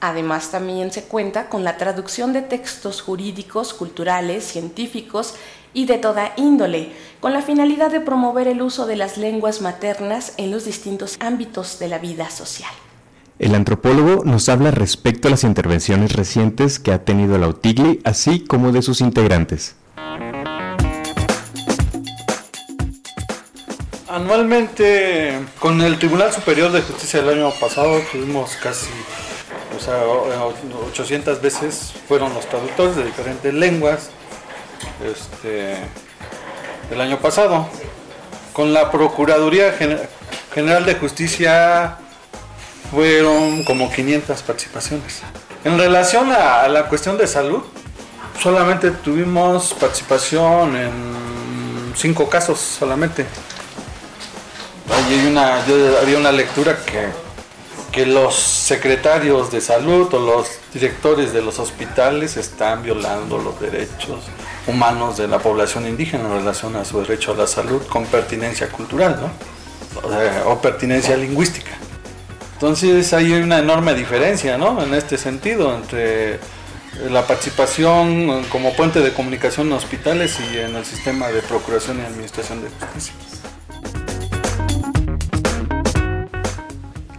Además, 0.00 0.50
también 0.50 0.92
se 0.92 1.04
cuenta 1.04 1.48
con 1.48 1.64
la 1.64 1.76
traducción 1.76 2.32
de 2.32 2.42
textos 2.42 3.02
jurídicos, 3.02 3.74
culturales, 3.74 4.44
científicos 4.44 5.34
y 5.74 5.84
de 5.84 5.98
toda 5.98 6.32
índole, 6.36 6.92
con 7.20 7.34
la 7.34 7.42
finalidad 7.42 7.90
de 7.90 8.00
promover 8.00 8.48
el 8.48 8.62
uso 8.62 8.86
de 8.86 8.96
las 8.96 9.18
lenguas 9.18 9.60
maternas 9.60 10.32
en 10.38 10.50
los 10.50 10.64
distintos 10.64 11.16
ámbitos 11.20 11.78
de 11.78 11.88
la 11.88 11.98
vida 11.98 12.30
social. 12.30 12.72
El 13.38 13.54
antropólogo 13.54 14.24
nos 14.24 14.48
habla 14.48 14.70
respecto 14.70 15.28
a 15.28 15.30
las 15.30 15.44
intervenciones 15.44 16.14
recientes 16.14 16.78
que 16.78 16.90
ha 16.90 17.04
tenido 17.04 17.36
la 17.36 17.48
UTIGLI, 17.48 18.00
así 18.02 18.40
como 18.40 18.72
de 18.72 18.80
sus 18.80 19.02
integrantes. 19.02 19.76
Anualmente, 24.08 25.38
con 25.58 25.82
el 25.82 25.98
Tribunal 25.98 26.32
Superior 26.32 26.72
de 26.72 26.80
Justicia 26.80 27.20
del 27.20 27.40
año 27.40 27.52
pasado, 27.60 28.00
tuvimos 28.10 28.56
casi, 28.56 28.88
o 29.76 29.80
sea, 29.84 30.02
800 30.90 31.42
veces 31.42 31.92
fueron 32.08 32.32
los 32.32 32.46
traductores 32.48 32.96
de 32.96 33.04
diferentes 33.04 33.52
lenguas 33.52 34.08
este, 35.04 35.76
el 36.90 37.00
año 37.02 37.18
pasado. 37.18 37.68
Con 38.54 38.72
la 38.72 38.90
Procuraduría 38.90 39.74
General 40.54 40.86
de 40.86 40.94
Justicia 40.94 41.98
fueron 42.90 43.64
como 43.64 43.90
500 43.90 44.42
participaciones. 44.42 45.22
En 45.64 45.78
relación 45.78 46.30
a 46.32 46.68
la 46.68 46.88
cuestión 46.88 47.18
de 47.18 47.26
salud, 47.26 47.62
solamente 48.40 48.90
tuvimos 48.90 49.74
participación 49.74 50.76
en 50.76 50.92
cinco 51.96 52.28
casos 52.28 52.58
solamente 52.58 53.26
una, 55.28 55.62
había 56.00 56.18
una 56.18 56.32
lectura 56.32 56.76
que, 56.84 57.08
que 57.92 58.06
los 58.06 58.34
secretarios 58.34 59.50
de 59.50 59.60
salud 59.60 60.12
o 60.12 60.18
los 60.18 60.48
directores 60.72 61.32
de 61.32 61.42
los 61.42 61.58
hospitales 61.58 62.36
están 62.36 62.82
violando 62.82 63.38
los 63.38 63.60
derechos 63.60 64.20
humanos 64.66 65.16
de 65.16 65.28
la 65.28 65.38
población 65.38 65.86
indígena 65.86 66.24
en 66.24 66.38
relación 66.38 66.76
a 66.76 66.84
su 66.84 67.00
derecho 67.00 67.32
a 67.32 67.36
la 67.36 67.46
salud 67.46 67.82
con 67.86 68.04
pertinencia 68.06 68.68
cultural 68.68 69.18
¿no? 69.20 70.50
o, 70.50 70.60
pertinencia 70.60 71.16
lingüística. 71.16 71.75
Entonces 72.56 73.12
hay 73.12 73.34
una 73.34 73.58
enorme 73.58 73.92
diferencia 73.92 74.56
¿no? 74.56 74.82
en 74.82 74.94
este 74.94 75.18
sentido 75.18 75.76
entre 75.76 76.40
la 77.10 77.26
participación 77.26 78.44
como 78.44 78.72
puente 78.72 79.00
de 79.00 79.12
comunicación 79.12 79.66
en 79.66 79.74
hospitales 79.74 80.38
y 80.40 80.56
en 80.56 80.74
el 80.74 80.86
sistema 80.86 81.28
de 81.28 81.42
procuración 81.42 81.98
y 81.98 82.06
administración 82.06 82.62
de 82.62 82.70
justicia. 82.70 83.12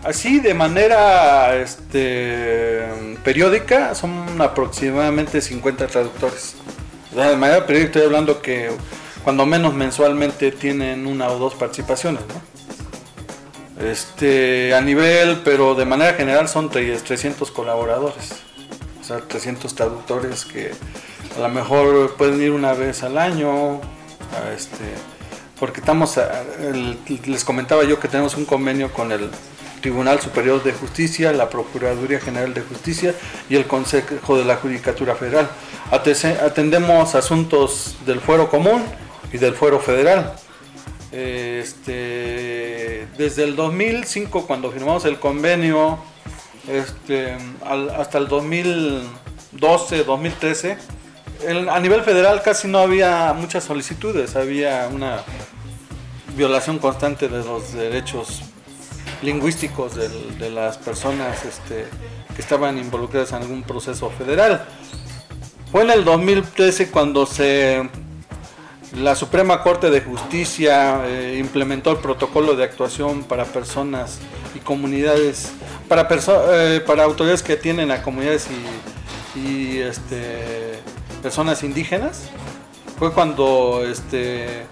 Así 0.04 0.40
de 0.40 0.56
manera 0.56 1.56
este, 1.58 2.82
periódica 3.24 3.94
son 3.94 4.42
aproximadamente 4.42 5.40
50 5.40 5.86
traductores. 5.86 6.56
De 7.12 7.36
manera 7.36 7.64
periódica 7.68 7.90
estoy 7.90 8.06
hablando 8.08 8.42
que 8.42 8.72
cuando 9.24 9.46
menos 9.46 9.76
mensualmente 9.76 10.52
tienen 10.52 11.06
una 11.06 11.30
o 11.30 11.38
dos 11.38 11.54
participaciones. 11.54 12.22
¿no? 12.22 12.57
Este, 13.80 14.74
a 14.74 14.82
nivel, 14.82 15.42
pero 15.44 15.76
de 15.76 15.86
manera 15.86 16.14
general 16.14 16.50
son 16.50 16.70
300 16.70 17.52
colaboradores. 17.52 18.32
O 19.00 19.04
sea, 19.04 19.20
300 19.20 19.74
traductores 19.76 20.46
que 20.46 20.72
a 21.38 21.40
lo 21.40 21.50
mejor 21.50 22.16
pueden 22.16 22.42
ir 22.42 22.52
una 22.52 22.74
vez 22.74 23.04
al 23.04 23.18
año. 23.18 23.80
este, 24.56 24.86
porque 25.60 25.80
estamos, 25.80 26.20
les 27.26 27.44
comentaba 27.44 27.84
yo 27.84 28.00
que 28.00 28.08
tenemos 28.08 28.36
un 28.36 28.46
convenio 28.46 28.92
con 28.94 29.12
el 29.12 29.30
Tribunal 29.82 30.20
Superior 30.20 30.64
de 30.64 30.74
Justicia, 30.74 31.32
la 31.32 31.50
Procuraduría 31.50 32.20
General 32.20 32.54
de 32.54 32.62
Justicia 32.62 33.14
y 33.50 33.56
el 33.56 33.66
Consejo 33.66 34.38
de 34.38 34.46
la 34.46 34.58
Judicatura 34.58 35.16
Federal. 35.16 35.50
Atendemos 35.92 37.16
asuntos 37.16 37.96
del 38.06 38.20
fuero 38.20 38.50
común 38.50 38.84
y 39.32 39.38
del 39.38 39.54
fuero 39.54 39.80
federal. 39.80 40.34
Este, 41.12 42.57
desde 43.18 43.44
el 43.44 43.56
2005, 43.56 44.46
cuando 44.46 44.72
firmamos 44.72 45.06
el 45.06 45.20
convenio, 45.20 45.98
este, 46.68 47.38
hasta 47.98 48.18
el 48.18 48.28
2012, 48.28 50.04
2013, 50.04 50.78
a 51.70 51.80
nivel 51.80 52.02
federal 52.02 52.42
casi 52.42 52.68
no 52.68 52.80
había 52.80 53.34
muchas 53.34 53.64
solicitudes, 53.64 54.36
había 54.36 54.90
una 54.92 55.24
violación 56.36 56.80
constante 56.80 57.28
de 57.28 57.44
los 57.44 57.74
derechos 57.74 58.42
lingüísticos 59.22 59.96
de, 59.96 60.50
las 60.50 60.78
personas 60.78 61.44
este, 61.46 61.88
que 62.36 62.42
estaban 62.42 62.78
involucradas 62.78 63.32
en 63.32 63.42
algún 63.42 63.64
proceso 63.64 64.10
federal. 64.12 64.66
Fue 65.72 65.84
en 65.84 65.90
el 65.90 66.06
2013 66.06 66.92
cuando 66.92 67.26
se 67.26 67.90
la 68.96 69.16
Suprema 69.16 69.62
Corte 69.64 69.90
de 69.90 70.02
Justicia 70.02 71.02
eh, 71.06 71.38
implementó 71.40 71.92
el 71.92 71.98
protocolo 71.98 72.56
de 72.56 72.64
actuación 72.64 73.24
para 73.24 73.44
personas 73.46 74.20
y 74.56 74.60
comunidades, 74.60 75.52
para, 75.90 76.08
eh, 76.10 76.82
para 76.86 77.04
autoridades 77.04 77.44
que 77.44 77.58
tienen 77.58 77.92
a 77.92 78.02
comunidades 78.02 78.48
y, 79.36 79.80
este, 79.80 80.80
personas 81.22 81.64
indígenas. 81.64 82.30
Fue 82.98 83.12
cuando 83.12 83.84
este, 83.86 84.66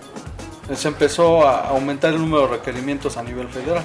se 0.74 0.88
empezó 0.88 1.46
a 1.46 1.70
aumentar 1.70 2.14
el 2.14 2.20
número 2.20 2.48
de 2.48 2.58
requerimientos 2.58 3.18
a 3.18 3.24
nivel 3.24 3.50
federal. 3.50 3.84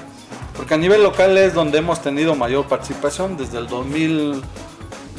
Porque 0.56 0.74
a 0.74 0.78
nivel 0.78 1.02
local 1.02 1.36
es 1.38 1.54
donde 1.54 1.78
hemos 1.78 2.02
tenido 2.02 2.34
mayor 2.34 2.66
participación 2.66 3.36
desde 3.36 3.58
el 3.58 3.66
2000, 3.66 4.42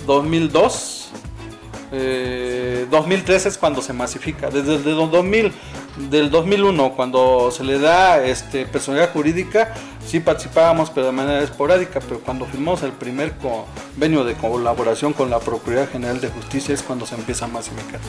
2002. 0.08 1.01
2003 1.92 3.46
es 3.46 3.58
cuando 3.58 3.82
se 3.82 3.94
masifica. 3.94 4.50
Desde 4.50 4.76
el 4.76 4.84
2000, 4.84 5.52
del 6.10 6.32
2001, 6.32 6.94
cuando 6.94 7.52
se 7.52 7.64
le 7.64 7.80
da 7.80 8.24
este, 8.24 8.66
personalidad 8.66 9.12
jurídica, 9.12 9.74
sí 10.06 10.20
participábamos, 10.20 10.90
pero 10.90 11.08
de 11.08 11.12
manera 11.12 11.42
esporádica. 11.42 12.00
Pero 12.00 12.22
cuando 12.22 12.46
firmamos 12.46 12.84
el 12.84 12.94
primer 12.94 13.34
convenio 13.38 14.24
de 14.24 14.36
colaboración 14.36 15.14
con 15.14 15.30
la 15.30 15.40
Procuraduría 15.40 15.88
General 15.92 16.22
de 16.22 16.30
Justicia 16.30 16.74
es 16.74 16.82
cuando 16.82 17.06
se 17.06 17.16
empieza 17.16 17.46
a 17.46 17.50
masificar. 17.50 18.00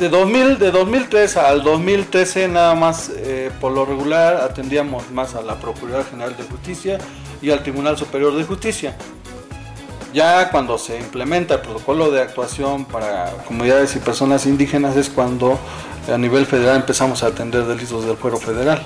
de, 0.00 0.08
2000, 0.08 0.58
de 0.58 0.70
2003 0.70 1.36
al 1.36 1.62
2013 1.62 2.48
nada 2.48 2.74
más 2.74 3.10
eh, 3.14 3.50
por 3.60 3.70
lo 3.72 3.84
regular 3.84 4.36
atendíamos 4.36 5.10
más 5.10 5.34
a 5.34 5.42
la 5.42 5.56
Procuraduría 5.56 6.04
General 6.10 6.34
de 6.36 6.44
Justicia 6.44 6.98
y 7.42 7.50
al 7.50 7.62
Tribunal 7.62 7.96
Superior 7.96 8.34
de 8.36 8.44
Justicia. 8.44 8.96
Ya 10.12 10.50
cuando 10.50 10.76
se 10.76 10.98
implementa 10.98 11.54
el 11.54 11.60
protocolo 11.60 12.10
de 12.10 12.20
actuación 12.20 12.84
para 12.84 13.30
comunidades 13.46 13.94
y 13.94 14.00
personas 14.00 14.44
indígenas 14.46 14.96
es 14.96 15.08
cuando 15.08 15.58
a 16.12 16.18
nivel 16.18 16.46
federal 16.46 16.76
empezamos 16.76 17.22
a 17.22 17.28
atender 17.28 17.64
delitos 17.64 18.04
del 18.04 18.16
fuero 18.16 18.36
federal. 18.38 18.84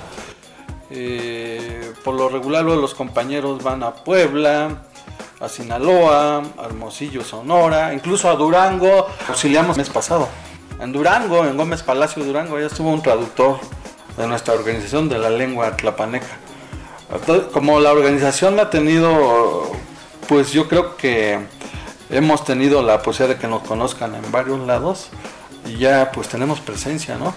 Eh, 0.91 1.93
por 2.03 2.13
lo 2.13 2.29
regular 2.29 2.63
los 2.63 2.93
compañeros 2.93 3.63
van 3.63 3.81
a 3.81 3.95
Puebla, 3.95 4.83
a 5.39 5.49
Sinaloa, 5.49 6.43
a 6.57 6.65
Hermosillo, 6.65 7.23
Sonora, 7.23 7.93
incluso 7.93 8.29
a 8.29 8.35
Durango. 8.35 9.07
Auxiliamos 9.27 9.77
el 9.77 9.81
mes 9.81 9.89
pasado. 9.89 10.29
En 10.79 10.91
Durango, 10.91 11.45
en 11.45 11.57
Gómez 11.57 11.81
Palacio 11.81 12.23
Durango, 12.23 12.59
ya 12.59 12.67
estuvo 12.67 12.91
un 12.91 13.01
traductor 13.01 13.57
de 14.17 14.27
nuestra 14.27 14.53
organización 14.53 15.09
de 15.09 15.17
la 15.17 15.29
lengua 15.29 15.75
tlapaneca. 15.75 16.27
Como 17.53 17.79
la 17.79 17.91
organización 17.91 18.59
ha 18.59 18.69
tenido, 18.69 19.71
pues 20.27 20.51
yo 20.51 20.67
creo 20.67 20.97
que 20.97 21.39
hemos 22.09 22.43
tenido 22.43 22.81
la 22.81 23.01
posibilidad 23.01 23.35
de 23.35 23.41
que 23.41 23.47
nos 23.47 23.63
conozcan 23.63 24.15
en 24.15 24.31
varios 24.31 24.59
lados 24.65 25.09
y 25.65 25.77
ya 25.77 26.11
pues 26.11 26.27
tenemos 26.27 26.59
presencia, 26.59 27.17
¿no? 27.17 27.33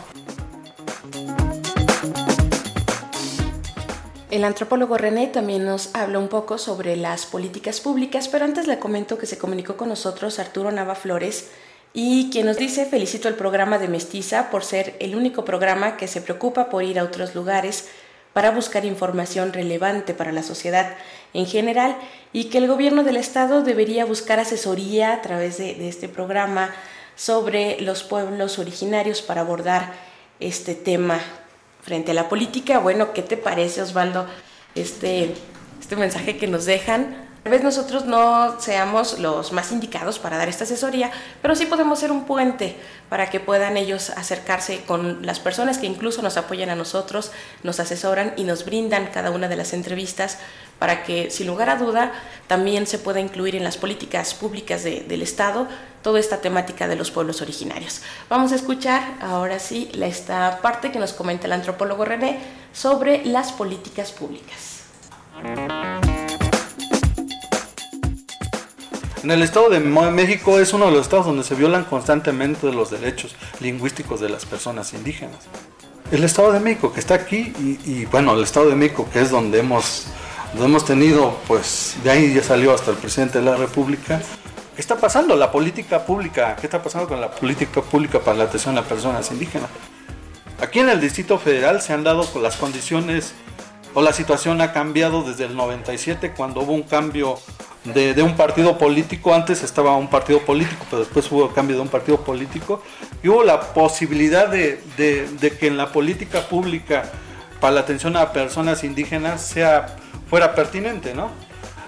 El 4.31 4.44
antropólogo 4.44 4.98
René 4.98 5.28
también 5.28 5.64
nos 5.64 5.94
habla 5.94 6.18
un 6.18 6.28
poco 6.28 6.59
sobre 6.59 6.96
las 6.96 7.24
políticas 7.24 7.81
públicas, 7.81 8.28
pero 8.28 8.44
antes 8.44 8.66
le 8.66 8.78
comento 8.78 9.16
que 9.16 9.26
se 9.26 9.38
comunicó 9.38 9.76
con 9.76 9.88
nosotros 9.88 10.38
Arturo 10.38 10.70
Nava 10.70 10.94
Flores 10.94 11.50
y 11.94 12.28
quien 12.31 12.44
nos 12.44 12.59
dice 12.59 12.85
felicito 12.85 13.28
el 13.28 13.35
programa 13.35 13.78
de 13.78 13.88
Mestiza 13.88 14.50
por 14.50 14.64
ser 14.64 14.96
el 15.00 15.16
único 15.16 15.44
programa 15.46 15.96
que 15.96 16.09
se 16.09 16.20
preocupa 16.20 16.68
por 16.68 16.85
ir 16.85 16.98
a 16.98 17.04
otros 17.04 17.35
lugares 17.35 17.88
para 18.38 18.53
buscar 18.53 18.85
información 18.85 19.53
relevante 19.53 20.14
para 20.14 20.31
la 20.31 20.44
sociedad 20.44 20.94
en 21.35 21.44
general 21.44 21.96
y 22.33 22.44
que 22.44 22.59
el 22.59 22.68
gobierno 22.68 23.03
del 23.03 23.16
estado 23.16 23.64
debería 23.64 24.05
buscar 24.05 24.38
asesoría 24.38 25.12
a 25.12 25.22
través 25.22 25.59
de, 25.59 25.88
este 25.88 26.09
programa 26.09 26.72
sobre 27.16 27.81
los 27.81 28.05
pueblos 28.05 28.61
originarios 28.61 29.22
para 29.22 29.40
abordar 29.40 29.92
este 30.38 30.77
tema 30.77 31.18
frente 31.83 32.12
a 32.12 32.14
la 32.14 32.29
política. 32.29 32.79
Bueno, 32.79 33.12
¿qué 33.12 33.22
te 33.22 33.37
parece, 33.37 33.83
Osvaldo, 33.83 34.29
este, 34.77 35.35
este 35.81 35.96
mensaje 35.96 36.37
que 36.37 36.46
nos 36.46 36.64
dejan? 36.64 37.27
Tal 37.48 37.56
vez 37.56 37.64
nosotros 37.64 38.04
no 38.04 38.61
seamos 38.61 39.20
los 39.20 39.52
más 39.52 39.72
indicados 39.72 40.18
para 40.18 40.37
dar 40.37 40.50
esta 40.50 40.64
asesoría, 40.64 41.11
pero 41.40 41.56
sí 41.56 41.64
podemos 41.64 41.98
ser 41.98 42.12
un 42.12 42.24
puente 42.24 42.76
para 43.08 43.30
que 43.30 43.40
puedan 43.40 43.78
ellos 43.78 44.11
acercarse 44.11 44.82
con 44.82 45.24
las 45.24 45.40
personas 45.40 45.78
que 45.78 45.87
incluso 45.87 46.20
nos 46.20 46.37
apoyan 46.37 46.68
a 46.68 46.74
nosotros, 46.74 47.32
nos 47.62 47.80
asesoran 47.80 48.34
y 48.37 48.44
nos 48.44 48.66
brindan 48.66 49.06
cada 49.06 49.30
una 49.30 49.48
de 49.48 49.56
las 49.56 49.72
entrevistas 49.72 50.37
para 50.78 51.04
que, 51.04 51.30
sin 51.30 51.46
lugar 51.46 51.70
a 51.70 51.76
duda, 51.76 52.12
también 52.48 52.87
se 52.87 52.98
pueda 52.98 53.18
incluir 53.18 53.56
en 53.56 53.64
las 53.64 53.78
políticas 53.78 54.34
públicas 54.34 54.84
del 54.84 55.22
Estado 55.22 55.68
toda 56.02 56.20
esta 56.20 56.42
temática 56.42 56.87
de 56.87 56.96
los 56.96 57.11
pueblos 57.11 57.40
originarios. 57.40 58.02
Vamos 58.28 58.52
a 58.52 58.56
escuchar 58.56 59.14
ahora 59.22 59.58
sí 59.58 59.90
esta 59.98 60.58
parte 60.61 60.92
que 60.92 60.98
nos 60.98 61.14
comenta 61.14 61.46
el 61.46 61.54
antropólogo 61.54 62.04
René 62.04 62.40
sobre 62.74 63.24
las 63.24 63.52
políticas 63.52 64.12
públicas. 64.12 64.82
En 69.22 69.33
el 69.33 69.42
Estado 69.42 69.68
de 69.68 69.81
México 69.81 70.61
es 70.61 70.72
uno 70.72 70.87
de 70.87 70.92
los 70.92 71.00
estados 71.00 71.26
donde 71.26 71.42
se 71.42 71.57
violan 71.57 71.85
constantemente 71.85 72.72
los 72.72 72.90
derechos 72.90 73.35
lingüísticos 73.59 74.20
de 74.20 74.28
las 74.28 74.46
personas 74.46 74.94
indígenas. 74.94 75.38
El 76.12 76.22
Estado 76.22 76.52
de 76.52 76.61
México 76.61 76.92
que 76.92 77.00
está 77.00 77.14
aquí 77.14 77.52
y, 77.85 78.04
bueno, 78.04 78.35
el 78.35 78.44
Estado 78.44 78.68
de 78.68 78.76
México 78.76 79.09
que 79.12 79.20
es 79.20 79.31
donde 79.31 79.59
hemos, 79.59 80.07
donde 80.52 80.66
hemos 80.66 80.85
tenido, 80.85 81.37
pues 81.48 81.96
de 82.04 82.11
ahí 82.12 82.33
ya 82.33 82.44
salió 82.44 82.72
hasta 82.72 82.92
el 82.92 82.96
presidente 82.96 83.40
de 83.40 83.44
la 83.44 83.57
República. 83.57 84.22
¿Qué 84.76 84.81
está 84.81 84.96
pasando? 84.96 85.35
La 85.35 85.50
política 85.50 86.07
pública, 86.07 86.54
¿qué 86.54 86.68
está 86.68 86.81
pasando 86.81 87.09
con 87.09 87.20
la 87.20 87.33
política 87.33 87.83
pública 87.83 88.20
para 88.20 88.38
la 88.38 88.44
atención 88.44 88.78
a 88.78 88.85
personas 88.85 89.33
indígenas? 89.33 89.68
Aquí 90.61 90.78
en 90.78 90.90
el 90.90 91.00
Distrito 91.00 91.38
Federal 91.38 91.83
se 91.83 91.92
han 91.92 92.04
dado 92.04 92.24
las 92.40 92.57
condiciones 92.57 93.35
o 93.94 94.02
la 94.02 94.12
situación 94.12 94.61
ha 94.61 94.72
cambiado 94.72 95.24
desde 95.24 95.46
el 95.46 95.57
97 95.57 96.35
cuando 96.37 96.61
hubo 96.61 96.72
un 96.72 96.85
cambio 96.85 97.40
de, 97.84 98.22
un 98.22 98.36
partido 98.36 98.78
político. 98.78 99.34
Antes 99.34 99.62
estaba 99.62 99.96
un 99.96 100.08
partido 100.08 100.40
político, 100.40 100.84
pero 100.90 101.00
después 101.00 101.30
hubo 101.30 101.48
cambio 101.50 101.76
de 101.76 101.82
un 101.82 101.88
partido 101.88 102.20
político. 102.24 102.82
Y 103.22 103.28
hubo 103.28 103.42
la 103.44 103.72
posibilidad 103.72 104.48
de, 104.48 104.80
que 104.96 105.66
en 105.66 105.76
la 105.76 105.92
política 105.92 106.42
pública 106.42 107.10
para 107.60 107.74
la 107.74 107.80
atención 107.80 108.16
a 108.16 108.32
personas 108.32 108.84
indígenas 108.84 109.42
sea, 109.42 109.96
fuera 110.28 110.54
pertinente, 110.54 111.14
¿no? 111.14 111.30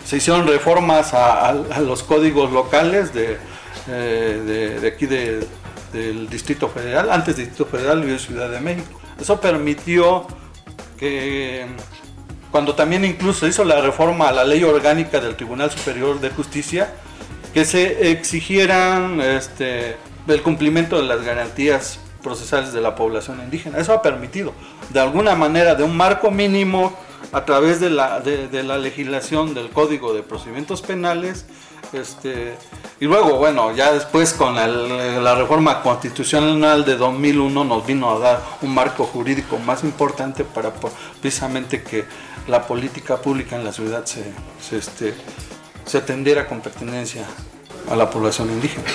Se 0.05 0.17
hicieron 0.17 0.47
reformas 0.47 1.15
a, 1.15 1.53
los 1.81 2.03
códigos 2.03 2.51
locales 2.51 3.15
de, 3.15 3.37
eh, 3.89 4.79
de 4.81 4.89
aquí 4.89 5.07
del 5.07 6.29
Distrito 6.29 6.69
Federal, 6.69 7.11
antes 7.11 7.37
Distrito 7.37 7.67
Federal 7.67 8.03
y 8.03 8.09
de 8.09 8.19
Ciudad 8.19 8.51
de 8.51 8.61
México. 8.61 9.01
Eso 9.21 9.41
permitió 9.41 10.27
que 10.99 11.67
cuando 12.51 12.75
también 12.75 13.05
incluso 13.05 13.47
hizo 13.47 13.65
la 13.65 13.81
reforma 13.81 14.29
a 14.29 14.33
la 14.33 14.45
ley 14.45 14.65
orgánica 14.65 15.21
del 15.21 15.37
Tribunal 15.37 15.71
Superior 15.71 16.21
de 16.21 16.31
Justicia, 16.31 16.93
que 17.55 17.65
se 17.65 18.11
exigieran 18.11 19.21
este, 19.21 19.97
el 20.27 20.43
cumplimiento 20.43 20.97
de 20.97 21.05
las 21.05 21.23
garantías 21.25 22.01
procesales 22.23 22.73
de 22.73 22.81
la 22.81 22.95
población 22.95 23.41
indígena. 23.41 23.79
Eso 23.79 23.93
ha 23.93 24.03
permitido, 24.03 24.53
de 24.91 25.01
alguna 25.01 25.35
manera, 25.35 25.75
de 25.75 25.85
un 25.85 25.97
marco 25.97 26.31
mínimo 26.31 26.97
a 27.33 27.45
través 27.45 27.81
de 27.81 27.91
la, 27.91 28.21
de, 28.21 28.63
la 28.63 28.79
legislación 28.79 29.55
del 29.55 29.71
Código 29.71 30.13
de 30.13 30.23
Procedimientos 30.23 30.83
Penales, 30.83 31.47
este, 31.93 32.55
y 33.01 33.07
luego, 33.07 33.37
bueno, 33.37 33.75
ya 33.75 33.93
después 33.93 34.33
con 34.33 34.55
la 34.55 35.35
reforma 35.35 35.83
constitucional 35.83 36.85
de 36.85 36.97
2001 36.97 37.65
nos 37.65 37.87
vino 37.87 38.11
a 38.11 38.19
dar 38.19 38.43
un 38.63 38.75
marco 38.75 39.05
jurídico 39.05 39.59
más 39.59 39.83
importante 39.83 40.45
para 40.45 40.73
precisamente 41.21 41.83
que 41.83 42.05
la 42.47 42.67
política 42.67 43.17
pública 43.17 43.57
en 43.57 43.65
la 43.65 43.73
ciudad 43.73 44.05
se, 44.05 44.25
se, 44.61 44.79
este, 44.79 45.15
se 45.85 45.99
atendiera 45.99 46.47
con 46.47 46.61
pertinencia 46.61 47.25
a 47.91 47.97
la 47.97 48.09
población 48.11 48.51
indígena. 48.51 48.89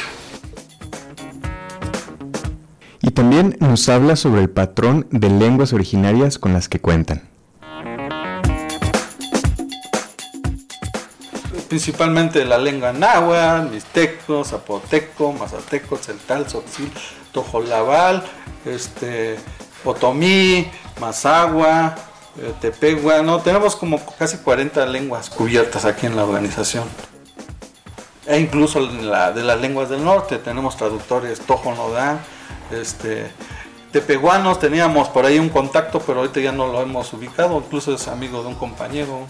Y 3.01 3.11
también 3.11 3.55
nos 3.59 3.87
habla 3.89 4.15
sobre 4.15 4.41
el 4.41 4.49
patrón 4.49 5.07
de 5.11 5.29
lenguas 5.29 5.73
originarias 5.73 6.39
con 6.39 6.53
las 6.53 6.67
que 6.69 6.79
cuentan. 6.79 7.34
Principalmente 11.67 12.45
la 12.45 12.57
lengua 12.57 12.93
náhuatl, 12.93 13.71
mixteco, 13.71 14.43
zapoteco, 14.43 15.33
mazateco, 15.33 15.97
celtal, 15.97 16.49
sotzil, 16.49 16.91
tojolabal, 17.31 18.23
este, 18.65 19.37
otomí, 19.83 20.69
mazagua, 20.99 21.95
eh, 22.37 22.53
tepegua, 22.59 23.21
no, 23.21 23.39
tenemos 23.39 23.75
como 23.75 24.03
casi 24.17 24.37
40 24.37 24.85
lenguas 24.85 25.29
cubiertas 25.29 25.85
aquí 25.85 26.05
en 26.05 26.15
la 26.15 26.23
organización. 26.23 26.85
E 28.25 28.39
incluso 28.39 28.85
de 28.85 29.43
las 29.43 29.61
lenguas 29.61 29.89
del 29.89 30.03
norte, 30.03 30.39
tenemos 30.39 30.75
traductores 30.77 31.39
tojo 31.41 31.75
nodán, 31.75 32.19
este, 32.71 33.31
tepehuanos, 33.91 34.59
teníamos 34.59 35.09
por 35.09 35.25
ahí 35.25 35.37
un 35.37 35.49
contacto, 35.49 35.99
pero 35.99 36.21
ahorita 36.21 36.39
ya 36.39 36.51
no 36.51 36.67
lo 36.67 36.81
hemos 36.81 37.13
ubicado, 37.13 37.57
incluso 37.63 37.93
es 37.93 38.07
amigo 38.07 38.41
de 38.41 38.49
un 38.49 38.55
compañero, 38.55 39.27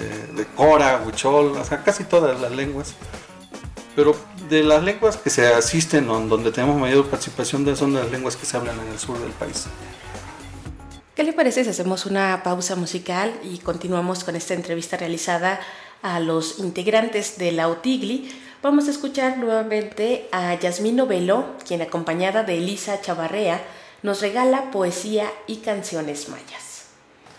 de 0.00 0.46
Cora, 0.56 1.02
Huichol, 1.04 1.56
o 1.56 1.64
sea, 1.64 1.82
casi 1.82 2.04
todas 2.04 2.40
las 2.40 2.52
lenguas. 2.52 2.94
Pero 3.94 4.14
de 4.48 4.62
las 4.62 4.82
lenguas 4.82 5.16
que 5.16 5.30
se 5.30 5.46
asisten, 5.46 6.06
donde 6.06 6.52
tenemos 6.52 6.78
mayor 6.78 7.06
participación, 7.06 7.76
son 7.76 7.94
las 7.94 8.10
lenguas 8.10 8.36
que 8.36 8.44
se 8.44 8.56
hablan 8.56 8.78
en 8.80 8.88
el 8.88 8.98
sur 8.98 9.18
del 9.18 9.32
país. 9.32 9.66
¿Qué 11.14 11.22
le 11.22 11.32
parece 11.32 11.64
si 11.64 11.70
hacemos 11.70 12.04
una 12.04 12.42
pausa 12.42 12.76
musical 12.76 13.32
y 13.42 13.58
continuamos 13.58 14.22
con 14.22 14.36
esta 14.36 14.52
entrevista 14.52 14.98
realizada 14.98 15.60
a 16.02 16.20
los 16.20 16.58
integrantes 16.58 17.38
de 17.38 17.52
la 17.52 17.68
OTIGLI? 17.68 18.30
Vamos 18.62 18.86
a 18.86 18.90
escuchar 18.90 19.38
nuevamente 19.38 20.28
a 20.30 20.54
Yasmín 20.54 20.96
Novelo, 20.96 21.46
quien 21.66 21.80
acompañada 21.80 22.42
de 22.42 22.58
Elisa 22.58 23.00
Chavarrea 23.00 23.62
nos 24.02 24.20
regala 24.20 24.70
poesía 24.70 25.32
y 25.46 25.56
canciones 25.56 26.28
mayas. 26.28 26.65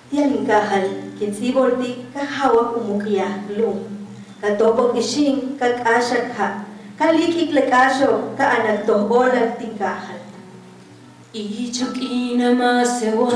Yalingkahal, 0.07 1.19
kinsiborti, 1.19 2.07
kahawak 2.15 2.79
umukya, 2.79 3.43
lung. 3.51 4.07
Katopok 4.39 4.95
ising, 4.95 5.59
kag-asyak 5.59 6.31
ha, 6.39 6.63
kalikik 6.95 7.51
lakasyo, 7.51 8.31
kaanag 8.39 8.87
toholang 8.87 9.59
tingkahal. 9.59 10.23
Ichok 11.35 11.99
inamasewal, 11.99 13.35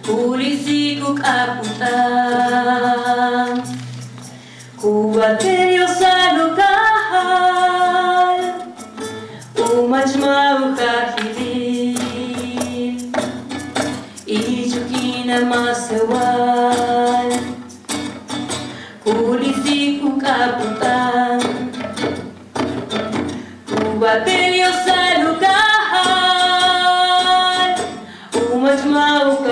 pulisikok 0.00 1.20
aputan, 1.20 2.00
kubateryo 4.80 5.84
sa 5.92 6.40
lokal, 6.40 8.40
umajman. 9.60 10.43
ilumina 15.24 15.40
mais 15.46 15.78
seu 15.78 16.08
ar 16.16 17.28
Purifica 19.02 20.06
o 20.06 20.18
capitão 20.18 21.38
Tua 23.66 24.20
pele 24.20 24.60
eu 24.60 24.74
Umas 28.52 28.84
mãos 28.84 29.43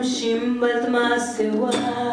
نمشي 0.00 0.34
من 0.34 0.60
بعد 0.60 0.88
ما 0.88 1.18
سواه 1.18 2.09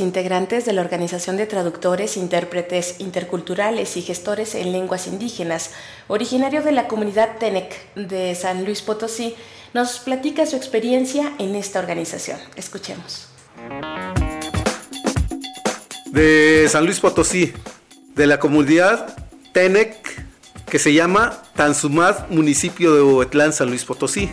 integrantes 0.00 0.64
de 0.64 0.72
la 0.72 0.82
Organización 0.82 1.36
de 1.36 1.46
Traductores, 1.46 2.16
Intérpretes 2.16 2.96
Interculturales 3.00 3.96
y 3.96 4.02
Gestores 4.02 4.54
en 4.54 4.72
Lenguas 4.72 5.06
Indígenas, 5.06 5.72
originario 6.08 6.62
de 6.62 6.72
la 6.72 6.88
comunidad 6.88 7.38
Tenec 7.38 7.74
de 7.94 8.34
San 8.34 8.64
Luis 8.64 8.82
Potosí, 8.82 9.34
nos 9.74 9.98
platica 9.98 10.46
su 10.46 10.56
experiencia 10.56 11.32
en 11.38 11.54
esta 11.54 11.78
organización. 11.78 12.38
Escuchemos. 12.56 13.28
de 16.16 16.66
San 16.70 16.86
Luis 16.86 16.98
Potosí, 16.98 17.52
de 18.14 18.26
la 18.26 18.38
comunidad 18.38 19.14
Tenec, 19.52 20.24
que 20.64 20.78
se 20.78 20.94
llama 20.94 21.42
Tanzumad, 21.54 22.30
municipio 22.30 22.94
de 22.94 23.02
Huetlán, 23.02 23.52
San 23.52 23.68
Luis 23.68 23.84
Potosí. 23.84 24.30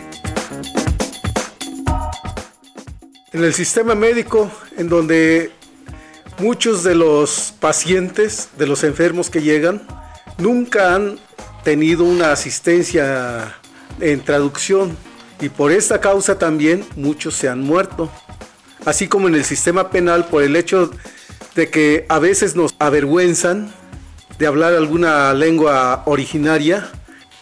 En 3.34 3.44
el 3.44 3.52
sistema 3.52 3.94
médico, 3.94 4.50
en 4.76 4.88
donde 4.88 5.50
muchos 6.38 6.82
de 6.84 6.94
los 6.94 7.54
pacientes, 7.60 8.48
de 8.58 8.66
los 8.66 8.84
enfermos 8.84 9.30
que 9.30 9.42
llegan, 9.42 9.86
nunca 10.38 10.94
han 10.94 11.18
tenido 11.62 12.04
una 12.04 12.32
asistencia 12.32 13.54
en 14.00 14.20
traducción 14.24 14.96
y 15.40 15.48
por 15.48 15.72
esta 15.72 16.00
causa 16.00 16.38
también 16.38 16.84
muchos 16.96 17.34
se 17.34 17.48
han 17.48 17.60
muerto 17.60 18.10
así 18.84 19.08
como 19.08 19.28
en 19.28 19.34
el 19.34 19.44
sistema 19.44 19.90
penal 19.90 20.26
por 20.26 20.42
el 20.42 20.56
hecho 20.56 20.90
de 21.54 21.70
que 21.70 22.06
a 22.08 22.18
veces 22.18 22.56
nos 22.56 22.74
avergüenzan 22.78 23.72
de 24.38 24.46
hablar 24.46 24.74
alguna 24.74 25.32
lengua 25.34 26.02
originaria. 26.06 26.90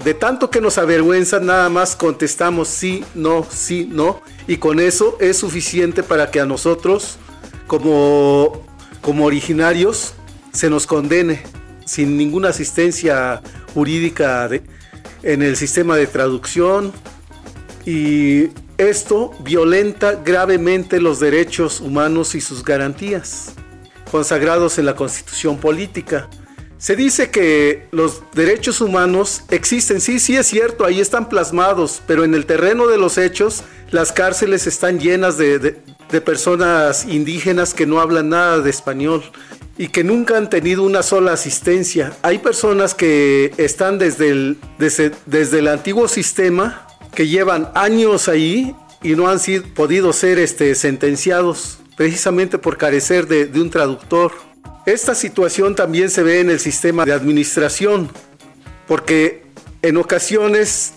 De 0.05 0.15
tanto 0.15 0.51
que 0.51 0.61
nos 0.61 0.79
avergüenzan, 0.79 1.47
nada 1.47 1.69
más 1.69 1.97
contestamos 1.97 2.69
sí, 2.69 3.05
no, 3.15 3.47
sí, 3.49 3.89
no. 3.91 4.21
Y 4.47 4.57
con 4.57 4.81
eso 4.81 5.17
es 5.21 5.37
suficiente 5.37 6.03
para 6.03 6.31
que 6.31 6.41
a 6.41 6.47
nosotros, 6.47 7.19
como, 7.67 8.65
como 9.01 9.25
originarios, 9.25 10.15
se 10.53 10.69
nos 10.69 10.87
condene 10.87 11.43
sin 11.85 12.17
ninguna 12.17 12.49
asistencia 12.49 13.43
jurídica 13.75 14.49
en 15.23 15.43
el 15.43 15.57
sistema 15.57 15.97
de 15.97 16.07
traducción. 16.07 16.93
Y 17.85 18.49
esto 18.79 19.33
violenta 19.41 20.21
gravemente 20.25 21.01
los 21.01 21.21
derechos 21.21 21.81
humanos 21.81 22.35
y 22.35 22.41
sus 22.41 22.65
garantías, 22.65 23.53
consagrados 24.11 24.79
en 24.79 24.87
la 24.87 24.97
Constitución 24.97 25.59
Política. 25.59 26.29
Se 26.79 26.97
dice 26.97 27.31
que 27.31 27.87
los 27.93 28.23
derechos 28.35 28.81
humanos 28.81 29.43
existen, 29.51 30.01
sí, 30.01 30.19
sí 30.19 30.37
es 30.37 30.49
cierto, 30.49 30.85
ahí 30.85 31.01
están 31.01 31.29
plasmados, 31.29 32.03
pero 32.09 32.25
en 32.25 32.35
el 32.35 32.45
terreno 32.45 32.89
de 32.89 32.99
los 32.99 33.19
hechos, 33.19 33.63
las 33.93 34.11
cárceles 34.11 34.67
están 34.67 34.99
llenas 34.99 35.39
de, 35.39 35.59
de- 35.59 35.93
personas 36.21 37.07
indígenas 37.07 37.73
que 37.73 37.87
no 37.87 37.99
hablan 37.99 38.29
nada 38.31 38.59
de 38.59 38.69
español 38.69 39.23
y 39.79 39.89
que 39.89 40.05
nunca 40.05 40.37
han 40.37 40.51
tenido 40.51 40.83
una 40.83 41.03
sola 41.03 41.33
asistencia. 41.33 42.13
Hay 42.21 42.39
personas 42.39 42.95
que 42.95 43.55
están 43.57 43.99
desde 43.99 44.29
el, 44.29 44.59
desde, 44.79 45.13
desde 45.25 45.61
el 45.61 45.69
antiguo 45.69 46.09
sistema, 46.09 46.87
que 47.15 47.29
llevan 47.29 47.71
años 47.75 48.29
ahí 48.29 48.75
y 49.03 49.15
no 49.15 49.29
han 49.29 49.39
sido, 49.41 49.65
podido 49.75 50.13
ser 50.13 50.39
este, 50.39 50.75
sentenciados 50.75 51.79
precisamente 51.97 52.59
por 52.59 52.77
carecer 52.77 53.27
de, 53.27 53.47
de 53.47 53.61
un 53.63 53.71
traductor. 53.71 54.33
Esta 54.85 55.15
situación 55.15 55.75
también 55.75 56.11
se 56.11 56.23
ve 56.23 56.41
en 56.41 56.51
el 56.51 56.61
sistema 56.61 57.07
de 57.07 57.13
administración, 57.15 58.11
porque 58.87 59.45
en 59.81 59.97
ocasiones 59.97 60.93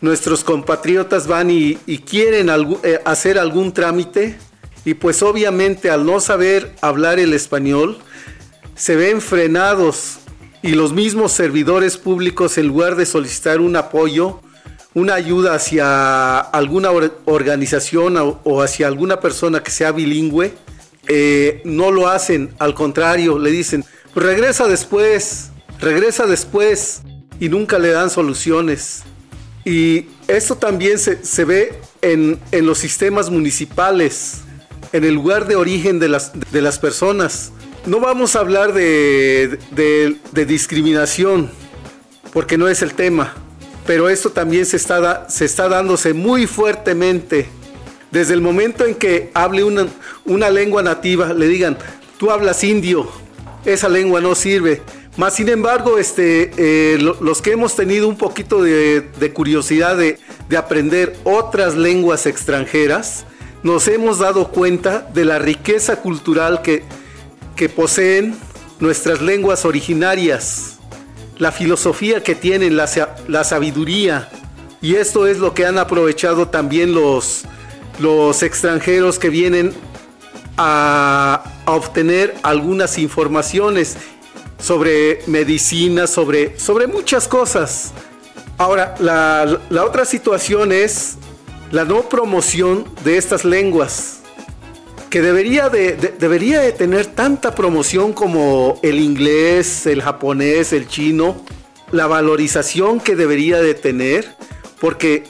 nuestros 0.00 0.44
compatriotas 0.44 1.26
van 1.26 1.50
y, 1.50 1.74
quieren 2.08 2.48
eh, 2.82 3.00
hacer 3.04 3.38
algún 3.38 3.72
trámite 3.72 4.38
y 4.84 4.94
pues 4.94 5.22
obviamente 5.22 5.90
al 5.90 6.06
no 6.06 6.20
saber 6.20 6.74
hablar 6.80 7.18
el 7.18 7.34
español, 7.34 7.98
se 8.74 8.96
ven 8.96 9.20
frenados 9.20 10.20
y 10.62 10.70
los 10.72 10.92
mismos 10.92 11.32
servidores 11.32 11.98
públicos 11.98 12.56
en 12.58 12.66
lugar 12.66 12.96
de 12.96 13.04
solicitar 13.04 13.60
un 13.60 13.76
apoyo, 13.76 14.40
una 14.94 15.14
ayuda 15.14 15.54
hacia 15.54 16.38
alguna 16.38 16.90
or- 16.90 17.18
organización 17.26 18.16
o, 18.16 18.40
o 18.44 18.62
hacia 18.62 18.86
alguna 18.86 19.20
persona 19.20 19.62
que 19.62 19.70
sea 19.70 19.92
bilingüe, 19.92 20.54
eh, 21.08 21.60
no 21.64 21.90
lo 21.90 22.08
hacen, 22.08 22.54
al 22.58 22.74
contrario, 22.74 23.38
le 23.38 23.50
dicen, 23.50 23.84
pues 24.14 24.24
regresa 24.24 24.66
después, 24.66 25.50
regresa 25.78 26.26
después 26.26 27.02
y 27.38 27.48
nunca 27.48 27.78
le 27.78 27.88
dan 27.90 28.10
soluciones. 28.10 29.02
Y 29.64 30.06
esto 30.28 30.56
también 30.56 30.98
se, 30.98 31.24
se 31.24 31.44
ve 31.44 31.74
en, 32.02 32.38
en 32.52 32.66
los 32.66 32.78
sistemas 32.78 33.30
municipales, 33.30 34.40
en 34.92 35.04
el 35.04 35.14
lugar 35.14 35.46
de 35.46 35.56
origen 35.56 35.98
de 35.98 36.08
las, 36.08 36.32
de 36.50 36.62
las 36.62 36.78
personas. 36.78 37.52
No 37.86 38.00
vamos 38.00 38.36
a 38.36 38.40
hablar 38.40 38.72
de, 38.72 39.58
de- 39.72 40.16
de 40.32 40.46
discriminación, 40.46 41.50
porque 42.32 42.56
no 42.58 42.68
es 42.68 42.82
el 42.82 42.94
tema, 42.94 43.34
pero 43.86 44.08
esto 44.08 44.30
también 44.30 44.66
se 44.66 44.76
está, 44.76 45.28
se 45.28 45.44
está 45.44 45.68
dándose 45.68 46.12
muy 46.14 46.46
fuertemente. 46.46 47.48
Desde 48.10 48.34
el 48.34 48.40
momento 48.40 48.84
en 48.84 48.94
que 48.94 49.30
hable 49.34 49.62
una, 49.64 49.86
una 50.24 50.50
lengua 50.50 50.82
nativa, 50.82 51.32
le 51.32 51.46
digan, 51.48 51.78
tú 52.18 52.30
hablas 52.30 52.64
indio, 52.64 53.08
esa 53.64 53.88
lengua 53.88 54.20
no 54.20 54.34
sirve. 54.34 54.82
Más 55.16 55.34
sin 55.34 55.48
embargo, 55.48 55.98
este, 55.98 56.52
eh, 56.56 56.98
lo- 56.98 57.16
los 57.20 57.42
que 57.42 57.52
hemos 57.52 57.74
tenido 57.76 58.08
un 58.08 58.16
poquito 58.16 58.62
de, 58.62 59.10
curiosidad 59.34 59.96
de, 59.96 60.18
de 60.48 60.56
aprender 60.56 61.16
otras 61.24 61.74
lenguas 61.76 62.26
extranjeras, 62.26 63.24
nos 63.62 63.86
hemos 63.88 64.18
dado 64.20 64.48
cuenta 64.48 65.06
de 65.12 65.24
la 65.24 65.38
riqueza 65.38 65.96
cultural 65.96 66.62
que, 66.62 66.84
que 67.56 67.68
poseen 67.68 68.34
nuestras 68.78 69.20
lenguas 69.20 69.64
originarias, 69.66 70.78
la 71.38 71.52
filosofía 71.52 72.22
que 72.22 72.34
tienen, 72.34 72.76
la, 72.76 72.88
la 73.28 73.44
sabiduría. 73.44 74.28
Y 74.80 74.94
esto 74.94 75.26
es 75.26 75.38
lo 75.38 75.52
que 75.52 75.66
han 75.66 75.76
aprovechado 75.78 76.48
también 76.48 76.94
los, 76.94 77.42
los 77.98 78.42
extranjeros 78.42 79.18
que 79.18 79.28
vienen 79.28 79.74
a 80.56 81.42
obtener 81.66 82.34
algunas 82.42 82.96
informaciones 82.98 83.96
sobre 84.60 85.20
medicina, 85.26 86.06
sobre, 86.06 86.58
sobre 86.58 86.86
muchas 86.86 87.26
cosas. 87.28 87.92
Ahora, 88.58 88.94
la, 88.98 89.60
la 89.70 89.84
otra 89.84 90.04
situación 90.04 90.70
es 90.72 91.16
la 91.70 91.84
no 91.84 92.08
promoción 92.08 92.84
de 93.04 93.16
estas 93.16 93.44
lenguas, 93.44 94.18
que 95.08 95.22
debería 95.22 95.68
de, 95.68 95.96
de- 95.96 96.14
debería 96.18 96.60
de 96.60 96.72
tener 96.72 97.06
tanta 97.06 97.54
promoción 97.54 98.12
como 98.12 98.78
el 98.82 98.98
inglés, 99.00 99.86
el 99.86 100.02
japonés, 100.02 100.72
el 100.72 100.86
chino, 100.88 101.44
la 101.90 102.06
valorización 102.06 103.00
que 103.00 103.16
debería 103.16 103.60
de 103.60 103.74
tener, 103.74 104.36
porque 104.80 105.24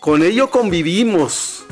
con 0.00 0.22
ello 0.22 0.50
convivimos 0.50 1.64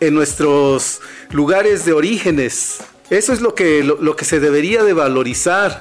en 0.00 0.14
nuestros 0.14 1.00
lugares 1.30 1.84
de 1.84 1.92
orígenes. 1.92 2.78
Eso 3.10 3.32
es 3.32 3.40
lo 3.40 3.54
que, 3.54 3.82
lo, 3.82 3.96
lo 4.00 4.14
que 4.16 4.24
se 4.24 4.38
debería 4.40 4.82
de 4.84 4.92
valorizar. 4.92 5.80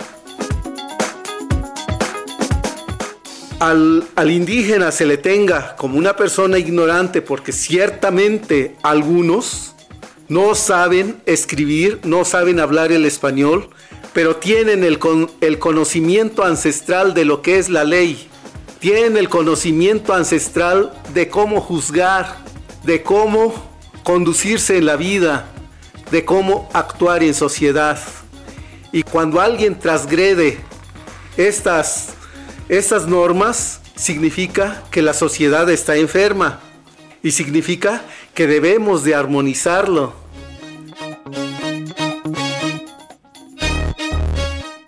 Al, 3.59 4.07
indígena 4.29 4.91
se 4.91 5.05
le 5.05 5.17
tenga 5.17 5.75
como 5.77 5.97
una 5.97 6.15
persona 6.15 6.59
ignorante 6.59 7.21
porque 7.21 7.51
ciertamente 7.51 8.75
algunos 8.83 9.73
no 10.27 10.53
saben 10.53 11.21
escribir, 11.25 11.99
no 12.03 12.23
saben 12.23 12.59
hablar 12.59 12.91
el 12.91 13.05
español, 13.05 13.69
pero 14.13 14.35
tienen 14.35 14.83
el 14.83 15.59
conocimiento 15.59 16.43
ancestral 16.43 17.13
de 17.13 17.25
lo 17.25 17.41
que 17.41 17.57
es 17.57 17.69
la 17.69 17.83
ley, 17.83 18.29
tienen 18.79 19.17
el 19.17 19.29
conocimiento 19.29 20.13
ancestral 20.13 20.93
de 21.13 21.29
cómo 21.29 21.61
juzgar, 21.61 22.37
de 22.83 23.01
cómo 23.01 23.53
conducirse 24.03 24.77
en 24.77 24.85
la 24.85 24.95
vida, 24.95 25.47
de 26.11 26.23
cómo 26.23 26.69
actuar 26.73 27.23
en 27.23 27.33
sociedad. 27.33 27.99
Y 28.91 29.03
cuando 29.03 29.41
alguien 29.41 29.77
transgrede 29.77 30.59
estas, 31.35 32.16
estas 32.69 33.07
normas, 33.07 33.81
significa 33.95 34.83
que 34.91 35.01
la 35.01 35.13
sociedad 35.13 35.69
está 35.69 35.95
enferma 35.95 36.59
y 37.23 37.31
significa 37.31 38.03
que 38.33 38.47
debemos 38.47 39.03
de 39.03 39.15
armonizarlo. 39.15 40.13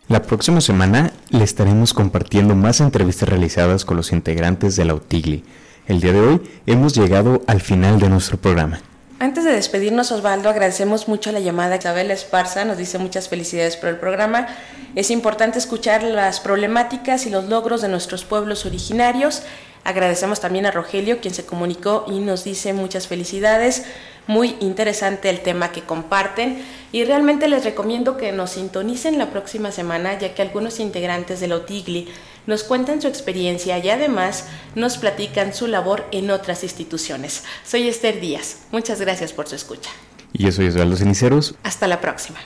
La 0.07 0.23
próxima 0.23 0.59
semana 0.59 1.13
le 1.29 1.43
estaremos 1.43 1.93
compartiendo 1.93 2.55
más 2.55 2.81
entrevistas 2.81 3.29
realizadas 3.29 3.85
con 3.85 3.95
los 3.95 4.11
integrantes 4.11 4.75
de 4.75 4.85
la 4.85 4.95
UTIGLI. 4.95 5.43
El 5.87 6.01
día 6.01 6.13
de 6.13 6.19
hoy 6.19 6.41
hemos 6.65 6.93
llegado 6.95 7.43
al 7.47 7.61
final 7.61 7.99
de 7.99 8.09
nuestro 8.09 8.37
programa. 8.37 8.81
Antes 9.21 9.43
de 9.43 9.51
despedirnos, 9.51 10.13
Osvaldo, 10.13 10.47
agradecemos 10.47 11.09
mucho 11.09 11.33
la 11.33 11.41
llamada. 11.41 11.75
Isabel 11.75 12.09
Esparza 12.09 12.63
nos 12.63 12.77
dice 12.77 12.99
muchas 12.99 13.27
felicidades 13.27 13.75
por 13.75 13.89
el 13.89 13.97
programa. 13.97 14.47
Es 14.95 15.11
importante 15.11 15.59
escuchar 15.59 16.03
las 16.03 16.39
problemáticas 16.39 17.25
y 17.25 17.29
los 17.29 17.49
logros 17.49 17.81
de 17.81 17.89
nuestros 17.89 18.23
pueblos 18.23 18.65
originarios. 18.65 19.43
Agradecemos 19.83 20.39
también 20.39 20.67
a 20.67 20.71
Rogelio, 20.71 21.19
quien 21.19 21.33
se 21.33 21.45
comunicó 21.45 22.05
y 22.07 22.19
nos 22.19 22.45
dice 22.45 22.71
muchas 22.71 23.07
felicidades. 23.07 23.83
Muy 24.29 24.55
interesante 24.59 25.27
el 25.31 25.39
tema 25.39 25.71
que 25.71 25.81
comparten 25.81 26.63
y 26.91 27.03
realmente 27.03 27.47
les 27.47 27.63
recomiendo 27.63 28.15
que 28.15 28.31
nos 28.31 28.51
sintonicen 28.51 29.17
la 29.17 29.31
próxima 29.31 29.71
semana, 29.71 30.19
ya 30.19 30.35
que 30.35 30.43
algunos 30.43 30.79
integrantes 30.79 31.39
de 31.39 31.47
la 31.47 31.55
OTIGLI 31.55 32.07
nos 32.45 32.63
cuentan 32.63 33.01
su 33.01 33.07
experiencia 33.07 33.79
y 33.79 33.89
además 33.89 34.45
nos 34.75 34.99
platican 34.99 35.51
su 35.51 35.65
labor 35.65 36.05
en 36.11 36.29
otras 36.29 36.63
instituciones. 36.63 37.43
Soy 37.65 37.87
Esther 37.87 38.21
Díaz. 38.21 38.57
Muchas 38.71 39.01
gracias 39.01 39.33
por 39.33 39.47
su 39.47 39.55
escucha. 39.55 39.89
Y 40.31 40.43
yo 40.43 40.51
soy 40.51 40.67
Osvaldo 40.67 40.95
Ceniceros. 40.95 41.55
Hasta 41.63 41.87
la 41.87 41.99
próxima. 41.99 42.37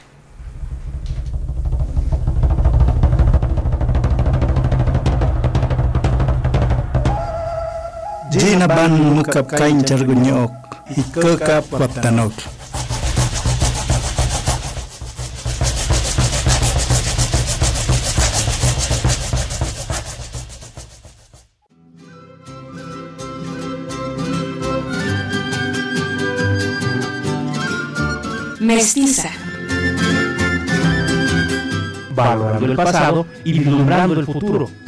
Mukap 8.88 9.52
kain 9.52 9.84
ikekap 10.98 11.72
waptanok. 11.72 12.34
Mestiza. 28.60 29.30
Valorando 32.16 32.66
el 32.66 32.76
pasado 32.76 33.26
y 33.44 33.54
vislumbrando 33.54 34.20
el 34.20 34.26
futuro. 34.26 34.83